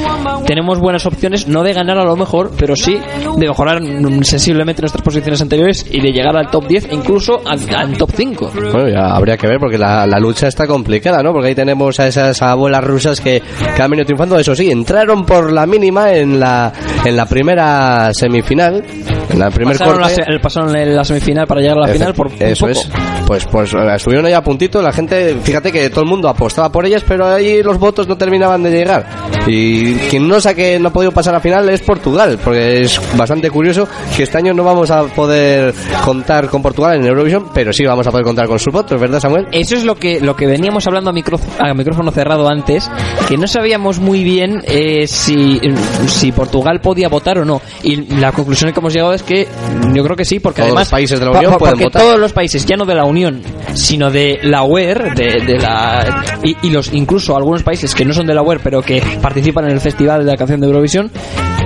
[0.46, 2.98] tenemos buenas opciones, no de ganar a lo mejor, pero sí
[3.36, 3.80] de mejorar
[4.22, 8.10] sensiblemente nuestras posiciones anteriores y de llegar al top 10 e incluso al, al top
[8.14, 8.50] 5.
[8.72, 11.32] Bueno, ya habría que ver porque la, la lucha está complicada, ¿no?
[11.32, 13.42] Porque ahí tenemos a esas abuelas rusas que,
[13.74, 14.38] que han venido triunfando.
[14.38, 16.72] Eso sí, entraron por la mínima en la,
[17.04, 18.84] en la primera semifinal,
[19.30, 22.14] en la primer Pasaron la, se- pasaron en la semifinal para llegar a la final
[22.14, 22.72] por Eso poco.
[22.80, 22.90] es.
[23.26, 24.82] Pues, pues eh, estuvieron ahí a puntito.
[24.82, 28.16] La gente, fíjate que todo el mundo apostaba por ellas, pero ahí los votos no
[28.18, 29.06] terminaban de llegar.
[29.46, 32.82] Y quien no sabe que no ha podido pasar a la final es Portugal, porque
[32.82, 33.86] es bastante curioso
[34.16, 35.72] que este año no vamos a poder
[36.04, 39.20] contar con Portugal en Eurovisión, pero sí vamos a poder contar con sus votos, ¿verdad,
[39.20, 39.46] Samuel?
[39.52, 42.90] Eso es lo que, lo que veníamos hablando a, micro- a micrófono cerrado antes,
[43.28, 45.60] que no sabíamos muy bien eh, si,
[46.08, 47.60] si Portugal podía votar o no.
[47.82, 49.46] Y la conclusión que hemos llegado es que
[49.92, 51.84] yo creo que sí, porque Todos además los países de la pa- Unión pueden porque
[51.84, 52.02] votar.
[52.02, 53.42] todos los países, ya no de la Unión,
[53.74, 58.12] sino de la UER, de, de la y, y los incluso algunos países que no
[58.12, 61.10] son de la UER, pero que participan en el festival de la canción de Eurovisión,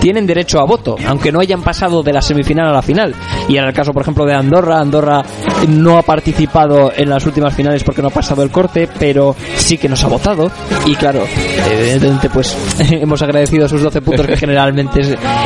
[0.01, 3.15] tienen derecho a voto, aunque no hayan pasado de la semifinal a la final.
[3.49, 5.23] Y en el caso, por ejemplo, de Andorra, Andorra
[5.69, 9.79] no ha participado en las últimas finales porque no ha pasado el corte, pero sí
[9.79, 10.51] que nos ha votado.
[10.87, 11.25] Y claro,
[11.71, 12.57] evidentemente, pues
[12.91, 15.01] hemos agradecido sus 12 puntos, que generalmente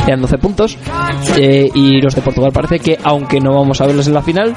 [0.07, 0.77] eran 12 puntos.
[1.37, 4.55] Eh, y los de Portugal parece que, aunque no vamos a verlos en la final,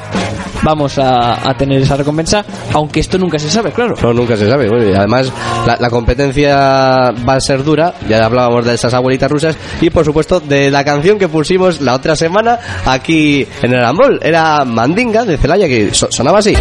[0.63, 3.95] vamos a, tener esa recompensa, aunque esto nunca se sabe, claro.
[4.03, 4.69] No, nunca se sabe.
[4.95, 5.33] Además,
[5.67, 7.95] la, la competencia va a ser dura.
[8.09, 9.57] Ya hablábamos de esas abuelitas rusas.
[9.81, 14.19] Y por supuesto, de la canción que pusimos la otra semana aquí en el Ambol.
[14.23, 16.55] Era Mandinga de Celaya, que so- sonaba así.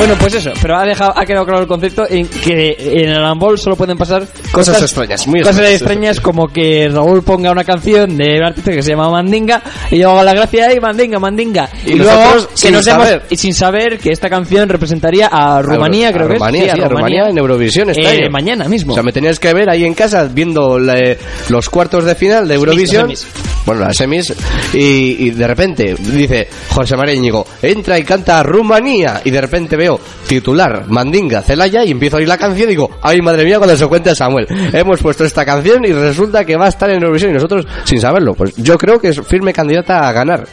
[0.00, 3.22] Bueno, pues eso, pero ha, dejado, ha quedado claro el concepto en que en el
[3.22, 5.80] handball solo pueden pasar Cosas extrañas, muy cosas extrañas.
[5.82, 9.98] extrañas como que Raúl ponga una canción de un artista que se llama Mandinga y
[9.98, 13.24] yo hago la gracia ahí Mandinga, Mandinga Y y, luego que sin nos saber.
[13.28, 16.38] y sin saber que esta canción representaría a Rumanía, A creo que es.
[16.38, 18.92] Rumanía, sí, a Rumanía en Eurovisión este Eh, mañana mismo.
[18.92, 21.14] O sea, me tenías que ver ahí en casa viendo la-
[21.50, 23.12] los cuartos de final de Eurovisión.
[23.66, 24.32] Bueno, las semis.
[24.72, 29.20] Y, y de repente dice José María Íñigo, entra y canta Rumanía.
[29.24, 29.89] Y de repente veo
[30.26, 33.76] titular Mandinga Celaya y empiezo a oír la canción y digo, ay madre mía, cuando
[33.76, 34.46] se cuenta Samuel.
[34.72, 38.00] Hemos puesto esta canción y resulta que va a estar en Eurovisión y nosotros sin
[38.00, 38.34] saberlo.
[38.34, 40.46] Pues yo creo que es firme candidata a ganar.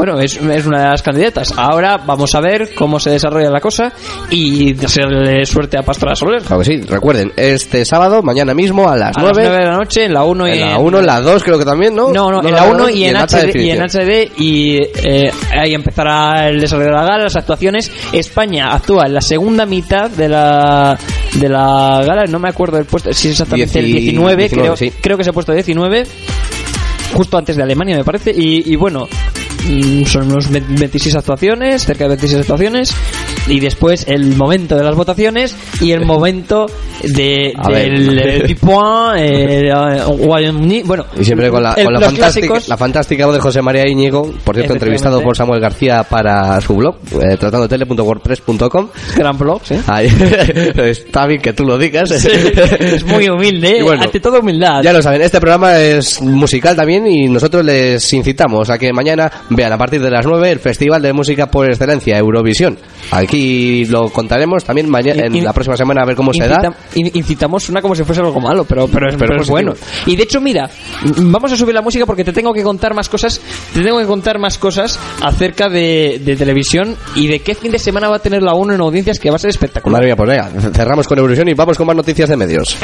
[0.00, 1.52] Bueno, es, es una de las candidatas.
[1.58, 3.92] Ahora vamos a ver cómo se desarrolla la cosa
[4.30, 6.40] y desearle suerte a Pastora Soler.
[6.40, 9.42] Claro que sí, recuerden, este sábado, mañana mismo a las A las 9.
[9.50, 11.58] 9 de la noche en la 1 y En la 1, en la 2 creo
[11.58, 12.14] que también, ¿no?
[12.14, 13.82] No, no, en la 1 y, en HD, y en.
[13.82, 17.92] HD y eh, ahí empezará el desarrollo de la gala, las actuaciones.
[18.14, 20.98] España actúa en la segunda mitad de la
[21.34, 24.48] de la gala, no me acuerdo del puesto, si es exactamente el Dieci- 19, 19,
[24.62, 24.92] creo, sí.
[24.98, 26.04] creo que se ha puesto 19
[27.12, 29.08] justo antes de Alemania me parece y, y bueno
[30.06, 32.94] son unos 26 actuaciones, cerca de 26 actuaciones,
[33.46, 36.66] y después el momento de las votaciones y el momento
[37.02, 42.54] de, del eh, Pipoin, eh, eh, bueno, Y siempre con la, el- con la fantástica,
[42.66, 46.74] la fantástica voz de José María Íñigo, por cierto, entrevistado por Samuel García para su
[46.76, 48.88] blog, eh, tratandotele.wordpress.com.
[49.16, 49.74] Gran blog, ¿sí?
[49.86, 50.08] Ahí,
[50.76, 52.10] está bien que tú lo digas.
[52.10, 54.82] es muy humilde, Y bueno, ante todo humildad.
[54.82, 59.30] Ya lo saben, este programa es musical también y nosotros les incitamos a que mañana
[59.50, 62.78] vean a partir de las 9 el Festival de Música por Excelencia, Eurovisión.
[63.10, 66.56] Aquí lo contaremos también mañana, en la próxima semana a ver cómo se da.
[66.94, 69.74] in- incitamos una como si fuese algo malo, pero, pero, es, Pero pero es bueno.
[70.06, 70.68] Y de hecho, mira,
[71.18, 73.40] vamos a subir la música porque te tengo que contar más cosas.
[73.74, 77.78] Te tengo que contar más cosas acerca de, de televisión y de qué fin de
[77.78, 80.00] semana va a tener la 1 en audiencias que va a ser espectacular.
[80.00, 82.76] Madre mía, pues venga, cerramos con Eurovisión y vamos con más noticias de medios.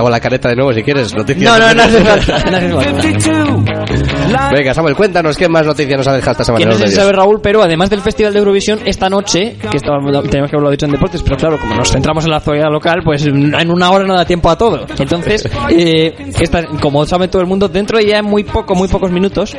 [0.00, 1.44] Hago la careta de nuevo si quieres, noticias.
[1.44, 2.40] No, no, no no hace falta.
[2.40, 3.90] 52.
[4.28, 6.64] Live Venga, Samuel, cuéntanos qué más noticias nos ha dejado esta semana.
[6.64, 9.76] Que no sé si sabe Raúl, pero además del Festival de Eurovisión, esta noche, que
[9.76, 12.70] estábamos, teníamos que haberlo dicho en deportes, pero claro, como nos centramos en la actualidad
[12.70, 14.86] local, pues en una hora no da tiempo a todo.
[14.98, 19.10] Entonces, eh, esta- como sabe todo el mundo, dentro de ya muy poco, muy pocos
[19.10, 19.56] minutos,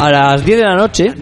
[0.00, 1.12] a las 10 de la noche,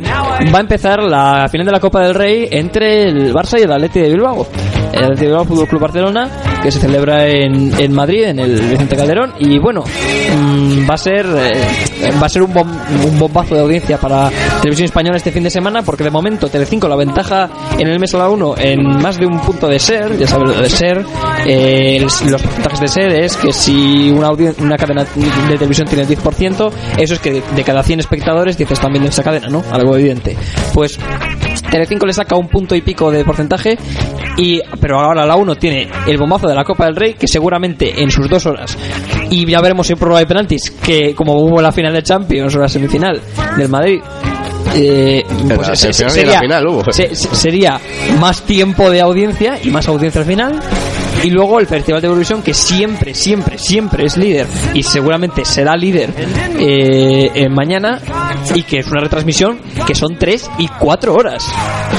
[0.52, 3.72] va a empezar la final de la Copa del Rey entre el Barça y el
[3.72, 4.46] Atleti de Bilbao.
[4.92, 6.28] El Atleti de Bilbao Fútbol Club Barcelona,
[6.62, 10.98] que se celebra en, en Madrid, en el Vicente Calderón, y bueno, mm, va a
[10.98, 14.30] ser eh, va a ser un, bom- un bombazo de audiencia para
[14.60, 17.48] televisión española este fin de semana, porque de momento Telecinco la ventaja
[17.78, 20.48] en el mes a la 1 en más de un punto de ser, ya sabes
[20.56, 21.04] lo de ser,
[21.46, 26.08] eh, los porcentajes de ser es que si una, una cadena de televisión tiene el
[26.08, 29.62] 10%, eso es que de, de cada 100 espectadores 10 están viendo esa cadena, ¿no?
[29.70, 30.36] Algo evidente.
[30.74, 30.98] Pues
[31.70, 33.78] Telecinco le saca un punto y pico de porcentaje
[34.36, 38.02] y pero ahora la 1 tiene el bombazo de la Copa del Rey que seguramente
[38.02, 38.76] en sus dos horas
[39.30, 42.58] y ya veremos si prueba de penaltis que como hubo la final de Champions o
[42.60, 43.20] la semifinal
[43.56, 44.00] del Madrid
[44.74, 45.24] eh,
[45.56, 46.04] pues se- se-
[46.40, 47.80] final se- sería
[48.20, 50.60] más tiempo de audiencia y más audiencia al final
[51.22, 55.76] y luego el Festival de Eurovisión que siempre, siempre, siempre es líder y seguramente será
[55.76, 56.10] líder
[56.58, 58.00] eh, mañana
[58.54, 61.52] y que es una retransmisión que son 3 y 4 horas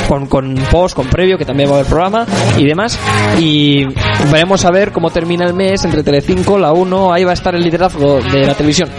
[0.08, 2.26] con, con post, con previo que también va a haber programa
[2.58, 3.00] y demás
[3.40, 3.86] y
[4.32, 7.56] veremos a ver cómo termina el mes entre Telecinco, la 1, ahí va a estar
[7.56, 8.90] el liderazgo de la televisión.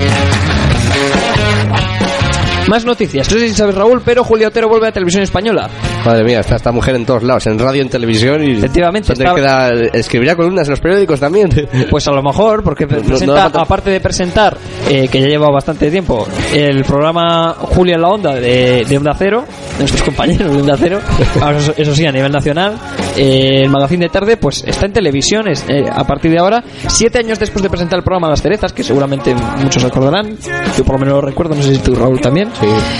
[2.72, 3.30] Más noticias.
[3.30, 5.68] No sé si sabes Raúl, pero Julio Otero vuelve a Televisión Española.
[6.06, 8.52] Madre mía, está esta mujer en todos lados, en radio, en televisión y...
[8.52, 11.50] Efectivamente, está- que dar- escribirá columnas en los periódicos también.
[11.90, 14.56] Pues a lo mejor, porque no presenta, falta- aparte de presentar,
[14.88, 19.14] eh, que ya lleva bastante tiempo, el programa Julia en la Onda de, de Onda
[19.18, 19.44] Cero,
[19.74, 21.00] de nuestros compañeros de Onda Cero,
[21.58, 22.78] eso, eso sí, a nivel nacional,
[23.16, 26.62] eh, el magazine de tarde, pues está en televisión es, eh, a partir de ahora,
[26.88, 30.36] siete años después de presentar el programa Las Cerezas, que seguramente muchos recordarán,
[30.76, 32.50] yo por lo menos lo recuerdo, no sé si tú Raúl también.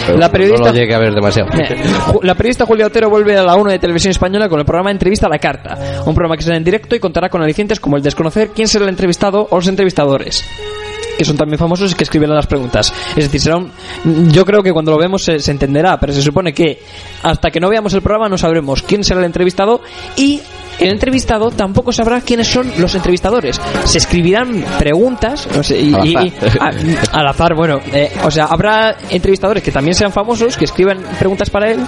[0.06, 0.66] pero la periodista...
[0.66, 1.50] No lo llegue a ver demasiado.
[2.22, 5.26] La periodista Julia Otero vuelve a la 1 de Televisión Española con el programa Entrevista
[5.26, 8.02] a la Carta, un programa que será en directo y contará con alicientes como el
[8.02, 10.44] desconocer quién será el entrevistado o los entrevistadores
[11.16, 12.92] que son también famosos y que escribirán las preguntas.
[13.10, 13.70] Es decir, será un...
[14.32, 16.80] Yo creo que cuando lo vemos se, se entenderá, pero se supone que
[17.22, 19.80] hasta que no veamos el programa no sabremos quién será el entrevistado
[20.16, 20.40] y
[20.80, 23.60] el entrevistado tampoco sabrá quiénes son los entrevistadores.
[23.84, 26.26] Se escribirán preguntas no sé, y, Al azar.
[26.26, 30.64] y- a- al azar, bueno, eh, o sea, habrá entrevistadores que también sean famosos, que
[30.64, 31.80] escriban preguntas para él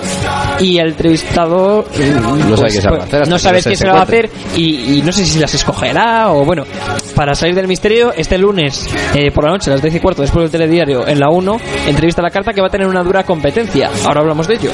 [0.61, 3.77] y el entrevistado mm, No sabe quién se la va a hacer hasta no se
[3.77, 6.65] se la va a hacer y, y no sé si las escogerá o bueno,
[7.15, 10.23] para salir del misterio, este lunes eh, por la noche, a las 10 y cuarto,
[10.23, 11.57] después del telediario, en la 1,
[11.89, 13.91] entrevista a la carta que va a tener una dura competencia.
[14.05, 14.71] Ahora hablamos de ello.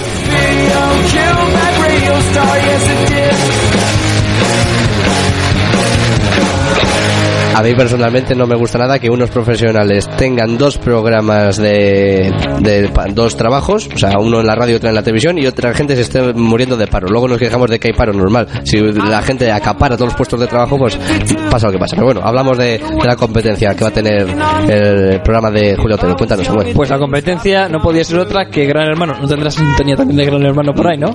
[0.51, 0.81] radio
[1.15, 4.00] killed that radio star, yes it did.
[7.61, 12.33] A mí personalmente no me gusta nada que unos profesionales tengan dos programas de,
[13.13, 15.75] dos trabajos, o sea, uno en la radio y otro en la televisión, y otra
[15.75, 17.09] gente se esté muriendo de paro.
[17.09, 18.49] Luego nos quejamos de que hay paro normal.
[18.65, 20.99] Si la gente acapara todos los puestos de trabajo, pues
[21.51, 21.97] pasa lo que pasa.
[21.97, 24.27] Pero bueno, hablamos de, de la competencia que va a tener
[24.67, 26.17] el programa de Julio Otero.
[26.17, 26.73] Cuéntanos, Samuel.
[26.75, 29.19] Pues la competencia no podía ser otra que Gran Hermano.
[29.21, 31.13] No tendrás sintonía también de Gran Hermano por ahí, ¿no?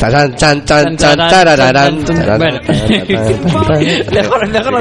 [2.38, 2.60] Bueno,
[4.12, 4.78] déjalo, déjalo.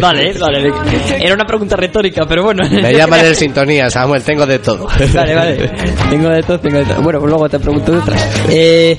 [0.00, 0.99] Vale, vale.
[1.20, 2.62] Era una pregunta retórica, pero bueno.
[2.70, 4.86] Me llaman en sintonía, Samuel, tengo de todo.
[5.14, 5.70] Vale, vale.
[6.10, 7.02] Tengo de todo, tengo de todo.
[7.02, 8.30] Bueno, pues luego te pregunto de otras.
[8.48, 8.96] Eh,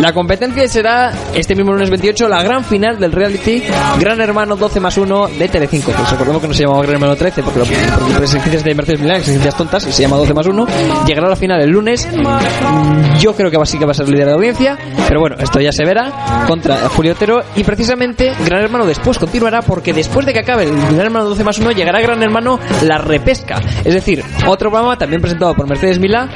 [0.00, 3.62] La competencia será este mismo lunes 28 la gran final del reality
[3.98, 5.92] Gran Hermano 12 más 1 de Telecinco.
[5.92, 9.16] Pues recordemos que no se llamaba Gran Hermano 13 porque, lo, porque de Mercedes Milán,
[9.18, 10.66] exigencias tontas, se llama 12 más 1.
[11.06, 12.08] Llegará a la final el lunes.
[12.12, 14.76] Mm, Yo creo que sí que va a ser líder de audiencia,
[15.08, 19.62] pero bueno, esto ya se verá contra Julio Otero y precisamente Gran Hermano después continuará
[19.62, 22.98] porque después de que acabe el Gran Hermano 12 más 1 llegará Gran Hermano La
[22.98, 23.60] Repesca.
[23.84, 26.28] Es decir, otro programa también presentado por Mercedes Milá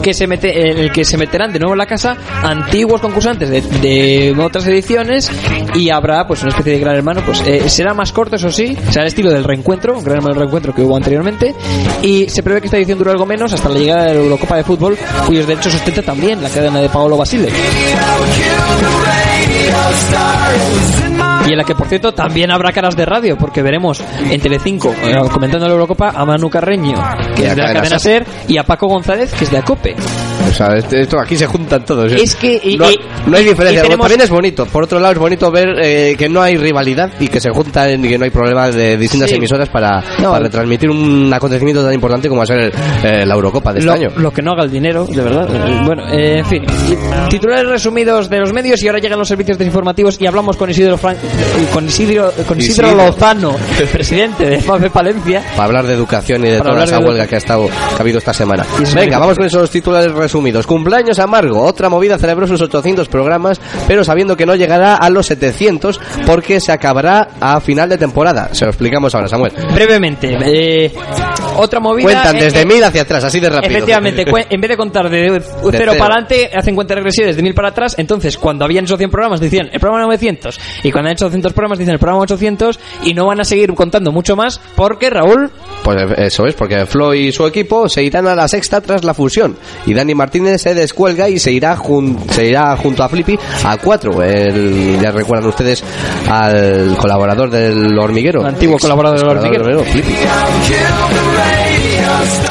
[0.00, 3.48] que se mete, en el que se meterán de nuevo en la casa antiguos concursantes
[3.48, 5.30] de, de otras ediciones
[5.74, 8.76] y habrá pues una especie de gran hermano pues eh, será más corto eso sí
[8.90, 11.54] será el estilo del reencuentro gran hermano del reencuentro que hubo anteriormente
[12.02, 14.56] y se prevé que esta edición dure algo menos hasta la llegada de la Eurocopa
[14.56, 14.96] de Fútbol
[15.26, 17.48] cuyos derechos ostenta también la cadena de Paolo Basile
[21.48, 24.92] y en la que, por cierto, también habrá caras de radio, porque veremos en Telecinco,
[25.02, 26.94] eh, comentando la Eurocopa, a Manu Carreño,
[27.34, 29.96] que es de la cadena SER, y a Paco González, que es de ACOPE.
[30.48, 32.12] O sea, este- esto aquí se juntan todos.
[32.12, 32.16] ¿eh?
[32.22, 33.82] Es que- y- no, y- no hay diferencia.
[33.82, 34.66] tenemos- También es bonito.
[34.66, 38.04] Por otro lado, es bonito ver eh, que no hay rivalidad y que se juntan
[38.04, 39.36] y que no hay problemas de distintas Sí.
[39.36, 40.30] emisoras para, No.
[40.32, 42.72] para retransmitir un acontecimiento tan importante como va a ser
[43.04, 44.08] eh, la Eurocopa de este lo, año.
[44.16, 45.48] lo que no haga el dinero, de verdad.
[45.50, 46.64] Eh, Bueno, eh, en fin.
[47.28, 50.96] Titulares resumidos de los medios y ahora llegan los servicios desinformativos y hablamos con Isidro,
[50.98, 51.16] Fran-
[51.72, 53.06] con Isidro, con Isidro, Isidro.
[53.06, 53.56] Lozano,
[53.92, 55.42] presidente de FAFE Palencia.
[55.52, 58.00] Para hablar de educación y de Para toda esa huelga que ha, estado, que ha
[58.00, 58.64] habido esta semana.
[58.94, 60.27] Venga, vamos con esos titulares resumidos.
[60.66, 61.62] Cumpleaños amargo.
[61.62, 66.60] Otra movida celebró sus 800 programas, pero sabiendo que no llegará a los 700 porque
[66.60, 68.54] se acabará a final de temporada.
[68.54, 69.52] Se lo explicamos ahora, Samuel.
[69.74, 70.92] Brevemente, eh,
[71.56, 72.04] otra movida.
[72.04, 73.70] Cuentan eh, desde eh, 1000 hacia atrás, así de rápido.
[73.70, 75.92] Efectivamente, en vez de contar de cero cero.
[75.98, 77.94] para adelante, hacen cuenta regresiva desde 1000 para atrás.
[77.98, 80.58] Entonces, cuando habían hecho 100 programas, decían el programa 900.
[80.82, 82.78] Y cuando han hecho 200 programas, dicen el programa 800.
[83.04, 85.50] Y no van a seguir contando mucho más porque, Raúl,
[85.82, 89.14] Pues eso es, porque Flo y su equipo se irán a la sexta tras la
[89.14, 89.56] fusión.
[89.86, 93.76] Y Dani Martínez se descuelga y se irá, jun- se irá junto a Flippy a
[93.78, 94.22] cuatro.
[94.22, 95.82] El- ya recuerdan ustedes
[96.28, 98.44] al colaborador del hormiguero.
[98.44, 99.84] Antiguo Ex- colaborador del ex Hormiguero.
[99.84, 100.14] Flippy.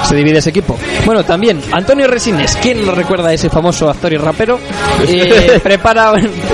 [0.03, 0.77] Se divide ese equipo.
[1.05, 4.59] Bueno, también Antonio Resines, ¿quién nos recuerda a ese famoso actor y rapero?
[5.07, 6.11] Eh, prepara,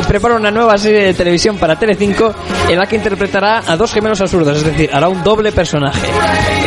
[0.07, 2.33] prepara una nueva serie de televisión para Telecinco
[2.69, 6.07] en la que interpretará a dos gemelos absurdos, es decir, hará un doble personaje.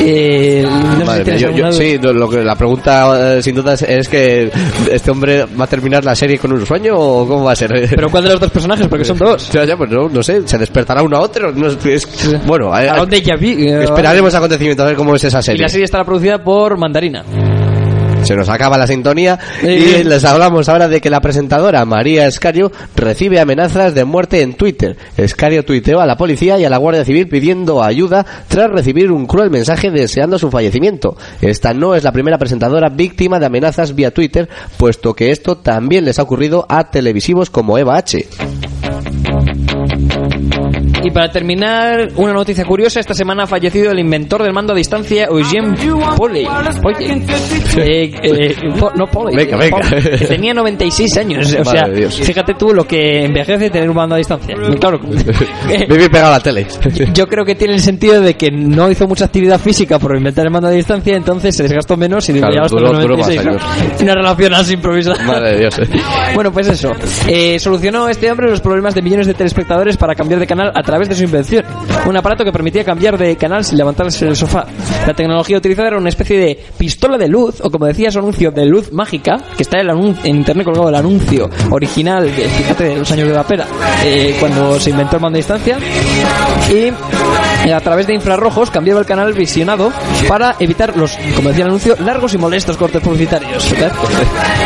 [0.00, 1.78] Eh, no sé si Madre mía, tienes yo- yo- alguna duda.
[1.78, 4.50] sí, lo, lo que, la pregunta eh, sin duda es, es que
[4.90, 7.70] este hombre va a terminar la serie con un sueño o cómo va a ser.
[7.90, 8.86] Pero ¿cuál de los dos personajes?
[8.88, 9.50] Porque son dos.
[9.52, 11.52] Ya, ya, pues no, no sé, se despertará uno a otro.
[11.52, 12.08] no es-
[12.46, 13.66] bueno, a- ¿A dónde ya vi?
[13.68, 15.62] Esperaremos acontecimientos a ver cómo es esa Y serie.
[15.62, 17.24] la serie estará producida por Mandarina.
[18.26, 22.72] Se nos acaba la sintonía y les hablamos ahora de que la presentadora María Escario
[22.96, 24.96] recibe amenazas de muerte en Twitter.
[25.16, 29.26] Escario tuiteó a la policía y a la Guardia Civil pidiendo ayuda tras recibir un
[29.26, 31.16] cruel mensaje deseando su fallecimiento.
[31.40, 36.04] Esta no es la primera presentadora víctima de amenazas vía Twitter, puesto que esto también
[36.04, 38.26] les ha ocurrido a televisivos como Eva H.
[41.06, 42.98] Y para terminar, una noticia curiosa.
[43.00, 45.74] Esta semana ha fallecido el inventor del mando a distancia, Eugene
[46.16, 46.46] Poley.
[47.76, 48.56] Eh, eh,
[48.96, 49.36] no Poley.
[49.36, 49.78] Venga, venga.
[49.78, 51.54] Poley, que tenía 96 años.
[51.60, 54.54] O sea, fíjate tú lo que envejece tener un mando a distancia.
[54.80, 54.98] Claro.
[55.70, 56.66] eh, Vivir pegado a la tele.
[57.14, 60.44] yo creo que tiene el sentido de que no hizo mucha actividad física por inventar
[60.46, 63.28] el mando a distancia, entonces se desgastó menos y Claro, hasta duró- los duró más
[63.28, 63.46] 96.
[63.46, 64.00] años.
[64.02, 65.24] Una relación así improvisada.
[65.24, 65.80] Madre de Dios.
[66.34, 66.92] Bueno, pues eso.
[67.28, 70.82] Eh, solucionó este hombre los problemas de millones de telespectadores para cambiar de canal a
[70.82, 71.64] través de su invención.
[72.06, 74.66] Un aparato que permitía cambiar de canal sin levantarse del sofá.
[75.06, 78.50] La tecnología utilizada era una especie de pistola de luz, o como decía su anuncio,
[78.50, 83.28] de luz mágica, que está en, internet colgado el anuncio original, fíjate, de los años
[83.28, 83.66] de la pera,
[84.04, 85.78] eh, cuando se inventó el mando a distancia.
[87.72, 89.92] A través de infrarrojos cambiaba el canal visionado
[90.28, 93.64] para evitar los, como decía el anuncio, largos y molestos cortes publicitarios.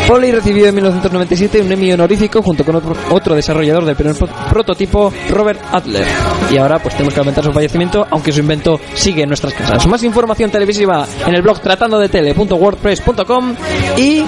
[0.08, 4.28] Polly recibió en 1997 un Emmy honorífico junto con otro, otro desarrollador del primer pro-
[4.50, 6.06] prototipo, Robert Adler.
[6.50, 9.86] Y ahora pues tenemos que lamentar su fallecimiento, aunque su invento sigue en nuestras casas.
[9.86, 13.54] Más información televisiva en el blog tratando de tele.wordpress.com
[13.96, 14.24] y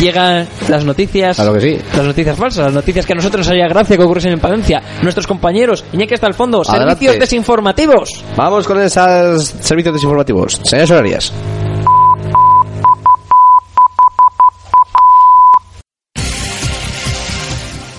[0.00, 1.36] llegan las noticias.
[1.36, 1.78] Claro que sí.
[1.96, 4.82] Las noticias falsas, las noticias que a nosotros nos haría gracia que ocurriesen en Palencia.
[5.02, 6.92] Nuestros compañeros, Iñaki hasta el fondo, Adelante.
[6.94, 7.95] servicios desinformativos.
[8.36, 10.60] Vamos con esos servicios desinformativos.
[10.64, 11.32] Señores horarias.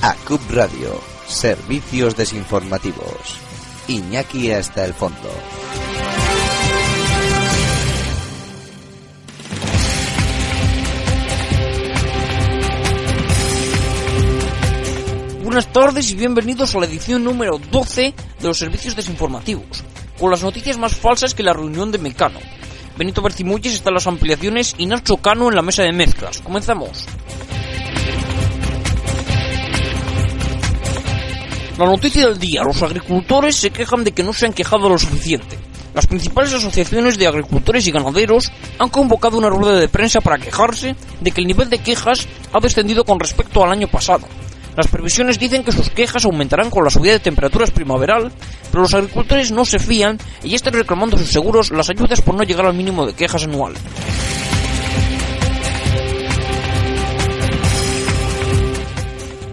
[0.01, 3.39] ACUP Radio, servicios desinformativos.
[3.87, 5.29] Iñaki hasta el fondo.
[15.57, 19.83] Buenas tardes y bienvenidos a la edición número 12 de los servicios desinformativos,
[20.19, 22.37] con las noticias más falsas que la reunión de Mecano.
[22.95, 26.41] Benito Bercimulles está en las ampliaciones y Nacho Cano en la mesa de mezclas.
[26.41, 27.07] Comenzamos.
[31.79, 34.99] La noticia del día, los agricultores se quejan de que no se han quejado lo
[34.99, 35.57] suficiente.
[35.95, 40.95] Las principales asociaciones de agricultores y ganaderos han convocado una rueda de prensa para quejarse
[41.19, 44.27] de que el nivel de quejas ha descendido con respecto al año pasado.
[44.78, 48.32] Las previsiones dicen que sus quejas aumentarán con la subida de temperaturas primaveral,
[48.69, 52.43] pero los agricultores no se fían y están reclamando sus seguros las ayudas por no
[52.43, 53.73] llegar al mínimo de quejas anual.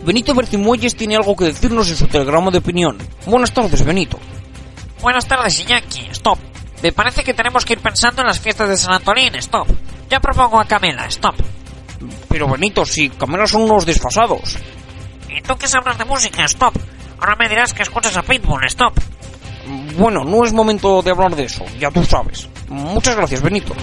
[0.04, 2.98] Benito Bercimuelles tiene algo que decirnos en su telegrama de opinión.
[3.24, 4.20] Buenas tardes, Benito.
[5.00, 6.08] Buenas tardes, Iñaki.
[6.10, 6.38] Stop.
[6.82, 9.34] Me parece que tenemos que ir pensando en las fiestas de San Antolín.
[9.36, 9.68] Stop.
[10.10, 11.06] Yo propongo a Camela.
[11.06, 11.36] Stop.
[12.28, 14.58] Pero Benito, si Camela son unos desfasados.
[15.28, 16.44] ¿Y tú qué sabrás de música?
[16.44, 16.74] Stop.
[17.18, 18.64] Ahora me dirás que escuchas a Pitbull.
[18.66, 18.94] Stop.
[19.96, 22.48] Bueno, no es momento de hablar de eso, ya tú sabes.
[22.68, 23.74] Muchas gracias, Benito.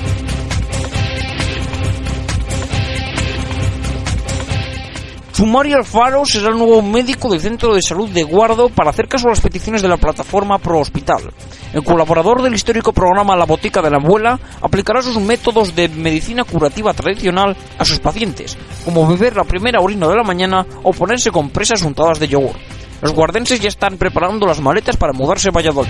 [5.41, 9.25] Sumari Alfaro será el nuevo médico del Centro de Salud de Guardo para hacer caso
[9.25, 11.33] a las peticiones de la plataforma Pro Hospital.
[11.73, 16.43] El colaborador del histórico programa La Botica de la Abuela aplicará sus métodos de medicina
[16.43, 21.31] curativa tradicional a sus pacientes, como beber la primera orina de la mañana o ponerse
[21.31, 22.53] compresas untadas de yogur.
[23.01, 25.89] Los guardenses ya están preparando las maletas para mudarse a Valladolid.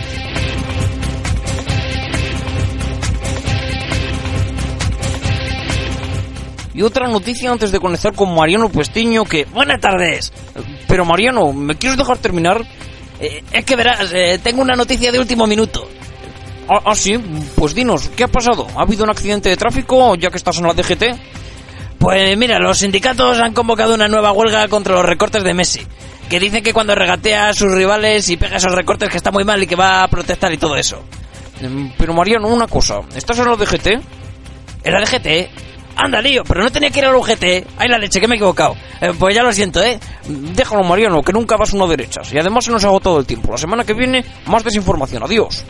[6.74, 9.46] Y otra noticia antes de conectar con Mariano Puestiño que...
[9.46, 10.32] Buenas tardes.
[10.88, 12.66] Pero Mariano, ¿me quieres dejar terminar?
[13.20, 15.88] Eh, es que verás, eh, tengo una noticia de último minuto.
[16.70, 17.18] Ah, ah, sí,
[17.56, 18.68] pues dinos, ¿qué ha pasado?
[18.78, 21.04] ¿Ha habido un accidente de tráfico ya que estás en la DGT?
[22.00, 25.86] Pues mira, los sindicatos han convocado una nueva huelga contra los recortes de Messi.
[26.30, 29.44] Que dicen que cuando regatea a sus rivales y pega esos recortes que está muy
[29.44, 31.04] mal y que va a protestar y todo eso.
[31.62, 33.88] Mm, Pero Mariano, una cosa, ¿estás en la DGT?
[34.84, 35.71] ¿En la DGT?
[35.96, 37.44] Anda, lío, pero no tenía que ir a la UGT.
[37.78, 38.76] Ay, la leche, que me he equivocado.
[39.00, 40.00] Eh, pues ya lo siento, ¿eh?
[40.28, 42.32] Déjalo, Mariano, que nunca vas uno derechas.
[42.34, 43.52] Y además se nos agotado el tiempo.
[43.52, 45.24] La semana que viene, más desinformación.
[45.24, 45.64] Adiós.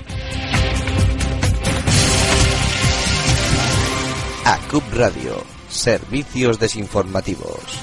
[4.45, 7.79] ACUP Radio, servicios desinformativos.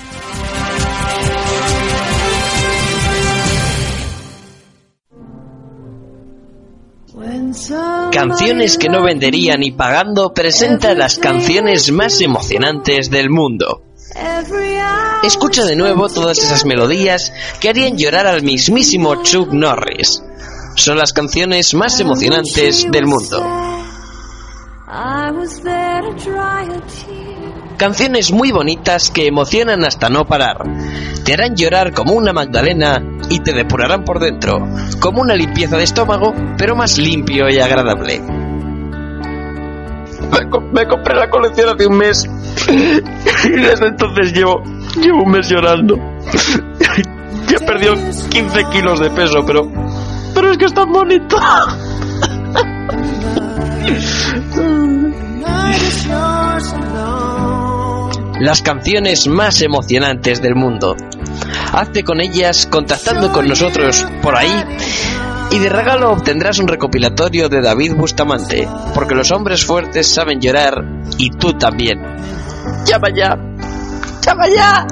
[8.12, 13.82] Canciones que no vendería ni pagando presenta las canciones más emocionantes del mundo.
[15.22, 20.22] Escucha de nuevo todas esas melodías que harían llorar al mismísimo Chuck Norris.
[20.76, 23.44] Son las canciones más emocionantes del mundo.
[27.76, 30.64] Canciones muy bonitas que emocionan hasta no parar.
[31.24, 33.00] Te harán llorar como una Magdalena
[33.30, 34.58] y te depurarán por dentro,
[35.00, 38.20] como una limpieza de estómago, pero más limpio y agradable.
[40.30, 42.24] Me, co- me compré la colección hace un mes
[43.44, 44.62] y desde entonces llevo,
[45.00, 45.96] llevo un mes llorando.
[47.48, 47.94] Ya he perdido
[48.28, 49.72] 15 kilos de peso, pero,
[50.34, 51.34] pero es que es tan bonito.
[58.40, 60.94] Las canciones más emocionantes del mundo.
[61.72, 64.64] Hazte con ellas contactando con nosotros por ahí
[65.50, 70.84] y de regalo obtendrás un recopilatorio de David Bustamante, porque los hombres fuertes saben llorar
[71.16, 72.00] y tú también.
[72.84, 73.36] ¡Llama ya!
[74.20, 74.86] ¡Llama ya!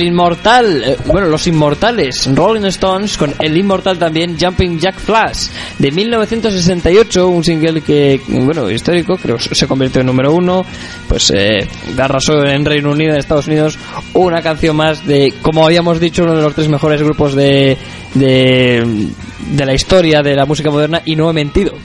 [0.00, 5.48] El inmortal, eh, bueno, los inmortales, Rolling Stones, con el inmortal también Jumping Jack Flash,
[5.78, 10.64] de 1968, un single que, bueno, histórico, creo se convirtió en número uno,
[11.08, 13.78] pues eh, arrasó en Reino Unido, en Estados Unidos,
[14.14, 17.76] una canción más de, como habíamos dicho, uno de los tres mejores grupos de,
[18.14, 21.74] de la historia de la música moderna, y no he mentido,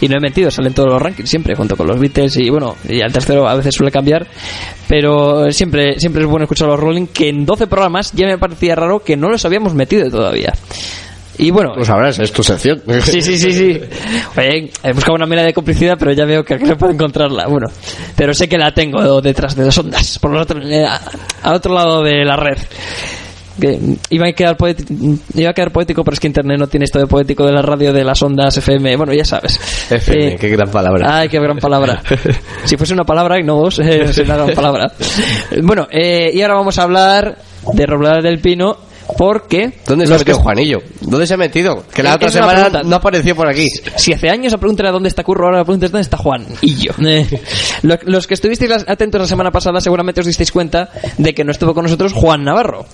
[0.00, 2.76] y no he mentido, salen todos los rankings siempre, junto con los Beatles, y bueno,
[2.88, 4.26] y al tercero a veces suele cambiar,
[4.88, 8.74] pero siempre, siempre es bueno escuchar los Rolling, que en 12 programas ya me parecía
[8.74, 10.52] raro que no los habíamos metido todavía.
[11.38, 12.82] Y bueno, Lo sabrás, es tu sección.
[13.02, 13.80] Sí, sí, sí, sí.
[14.36, 17.46] Oye, he buscado una mira de complicidad, pero ya veo que no puedo encontrarla.
[17.46, 17.66] Bueno,
[18.14, 21.00] pero sé que la tengo detrás de las ondas, por otro, eh, a-
[21.42, 22.58] al otro lado de la red.
[23.58, 23.78] Que
[24.10, 24.92] iba a quedar poético,
[25.34, 27.62] iba a quedar poético, pero es que internet no tiene esto de poético de la
[27.62, 28.96] radio de las ondas FM.
[28.96, 29.58] Bueno, ya sabes.
[29.90, 31.18] FM, Eh, qué gran palabra.
[31.18, 32.02] Ay, qué gran palabra.
[32.64, 34.92] Si fuese una palabra y no dos, eh, sería una gran palabra.
[35.62, 37.38] Bueno, eh, y ahora vamos a hablar
[37.72, 38.76] de Robledal del Pino,
[39.20, 39.74] porque...
[39.86, 40.78] ¿Dónde se ha metido que- Juanillo?
[41.02, 41.84] ¿Dónde se ha metido?
[41.92, 43.66] Que la Es otra semana no apareció por aquí.
[43.96, 46.16] Si hace años la pregunta era dónde está Curro, ahora la pregunta es dónde está
[46.16, 46.92] Juan y yo.
[47.06, 47.26] Eh,
[47.82, 51.50] lo- los que estuvisteis atentos la semana pasada seguramente os disteis cuenta de que no
[51.50, 52.86] estuvo con nosotros Juan Navarro,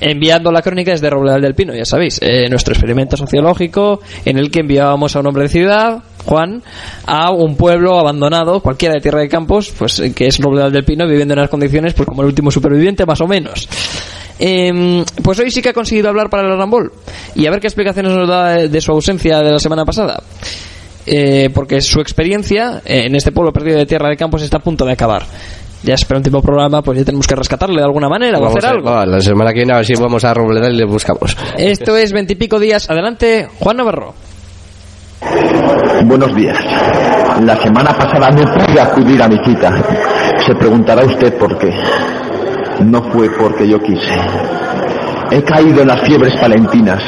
[0.00, 4.50] enviando la crónica desde Robledal del Pino, ya sabéis, eh, nuestro experimento sociológico en el
[4.52, 6.62] que enviábamos a un hombre de ciudad, Juan,
[7.06, 10.84] a un pueblo abandonado, cualquiera de Tierra de Campos, pues eh, que es Robledal del
[10.84, 13.68] Pino, viviendo en unas condiciones pues como el último superviviente, más o menos.
[14.38, 16.92] Em, pues hoy sí que ha conseguido hablar para el Rambol
[17.36, 20.22] y a ver qué explicaciones nos da de, de su ausencia de la semana pasada.
[21.06, 24.60] Eh, porque su experiencia eh, en este pueblo perdido de tierra de campos está a
[24.60, 25.22] punto de acabar.
[25.82, 28.38] Ya es para un tipo de programa, pues ya tenemos que rescatarle de alguna manera
[28.38, 28.90] o Vamos hacer a- algo.
[28.90, 31.36] va, la semana que viene a ver si vamos a Robledal y le buscamos.
[31.58, 32.88] Esto es veintipico días.
[32.90, 34.14] Adelante, Juan Navarro.
[36.06, 36.56] Buenos días.
[37.42, 39.72] La semana pasada no pude acudir a mi cita.
[40.46, 41.68] Se preguntará usted por qué.
[42.80, 44.14] No fue porque yo quise.
[45.30, 47.02] He caído en las fiebres palentinas.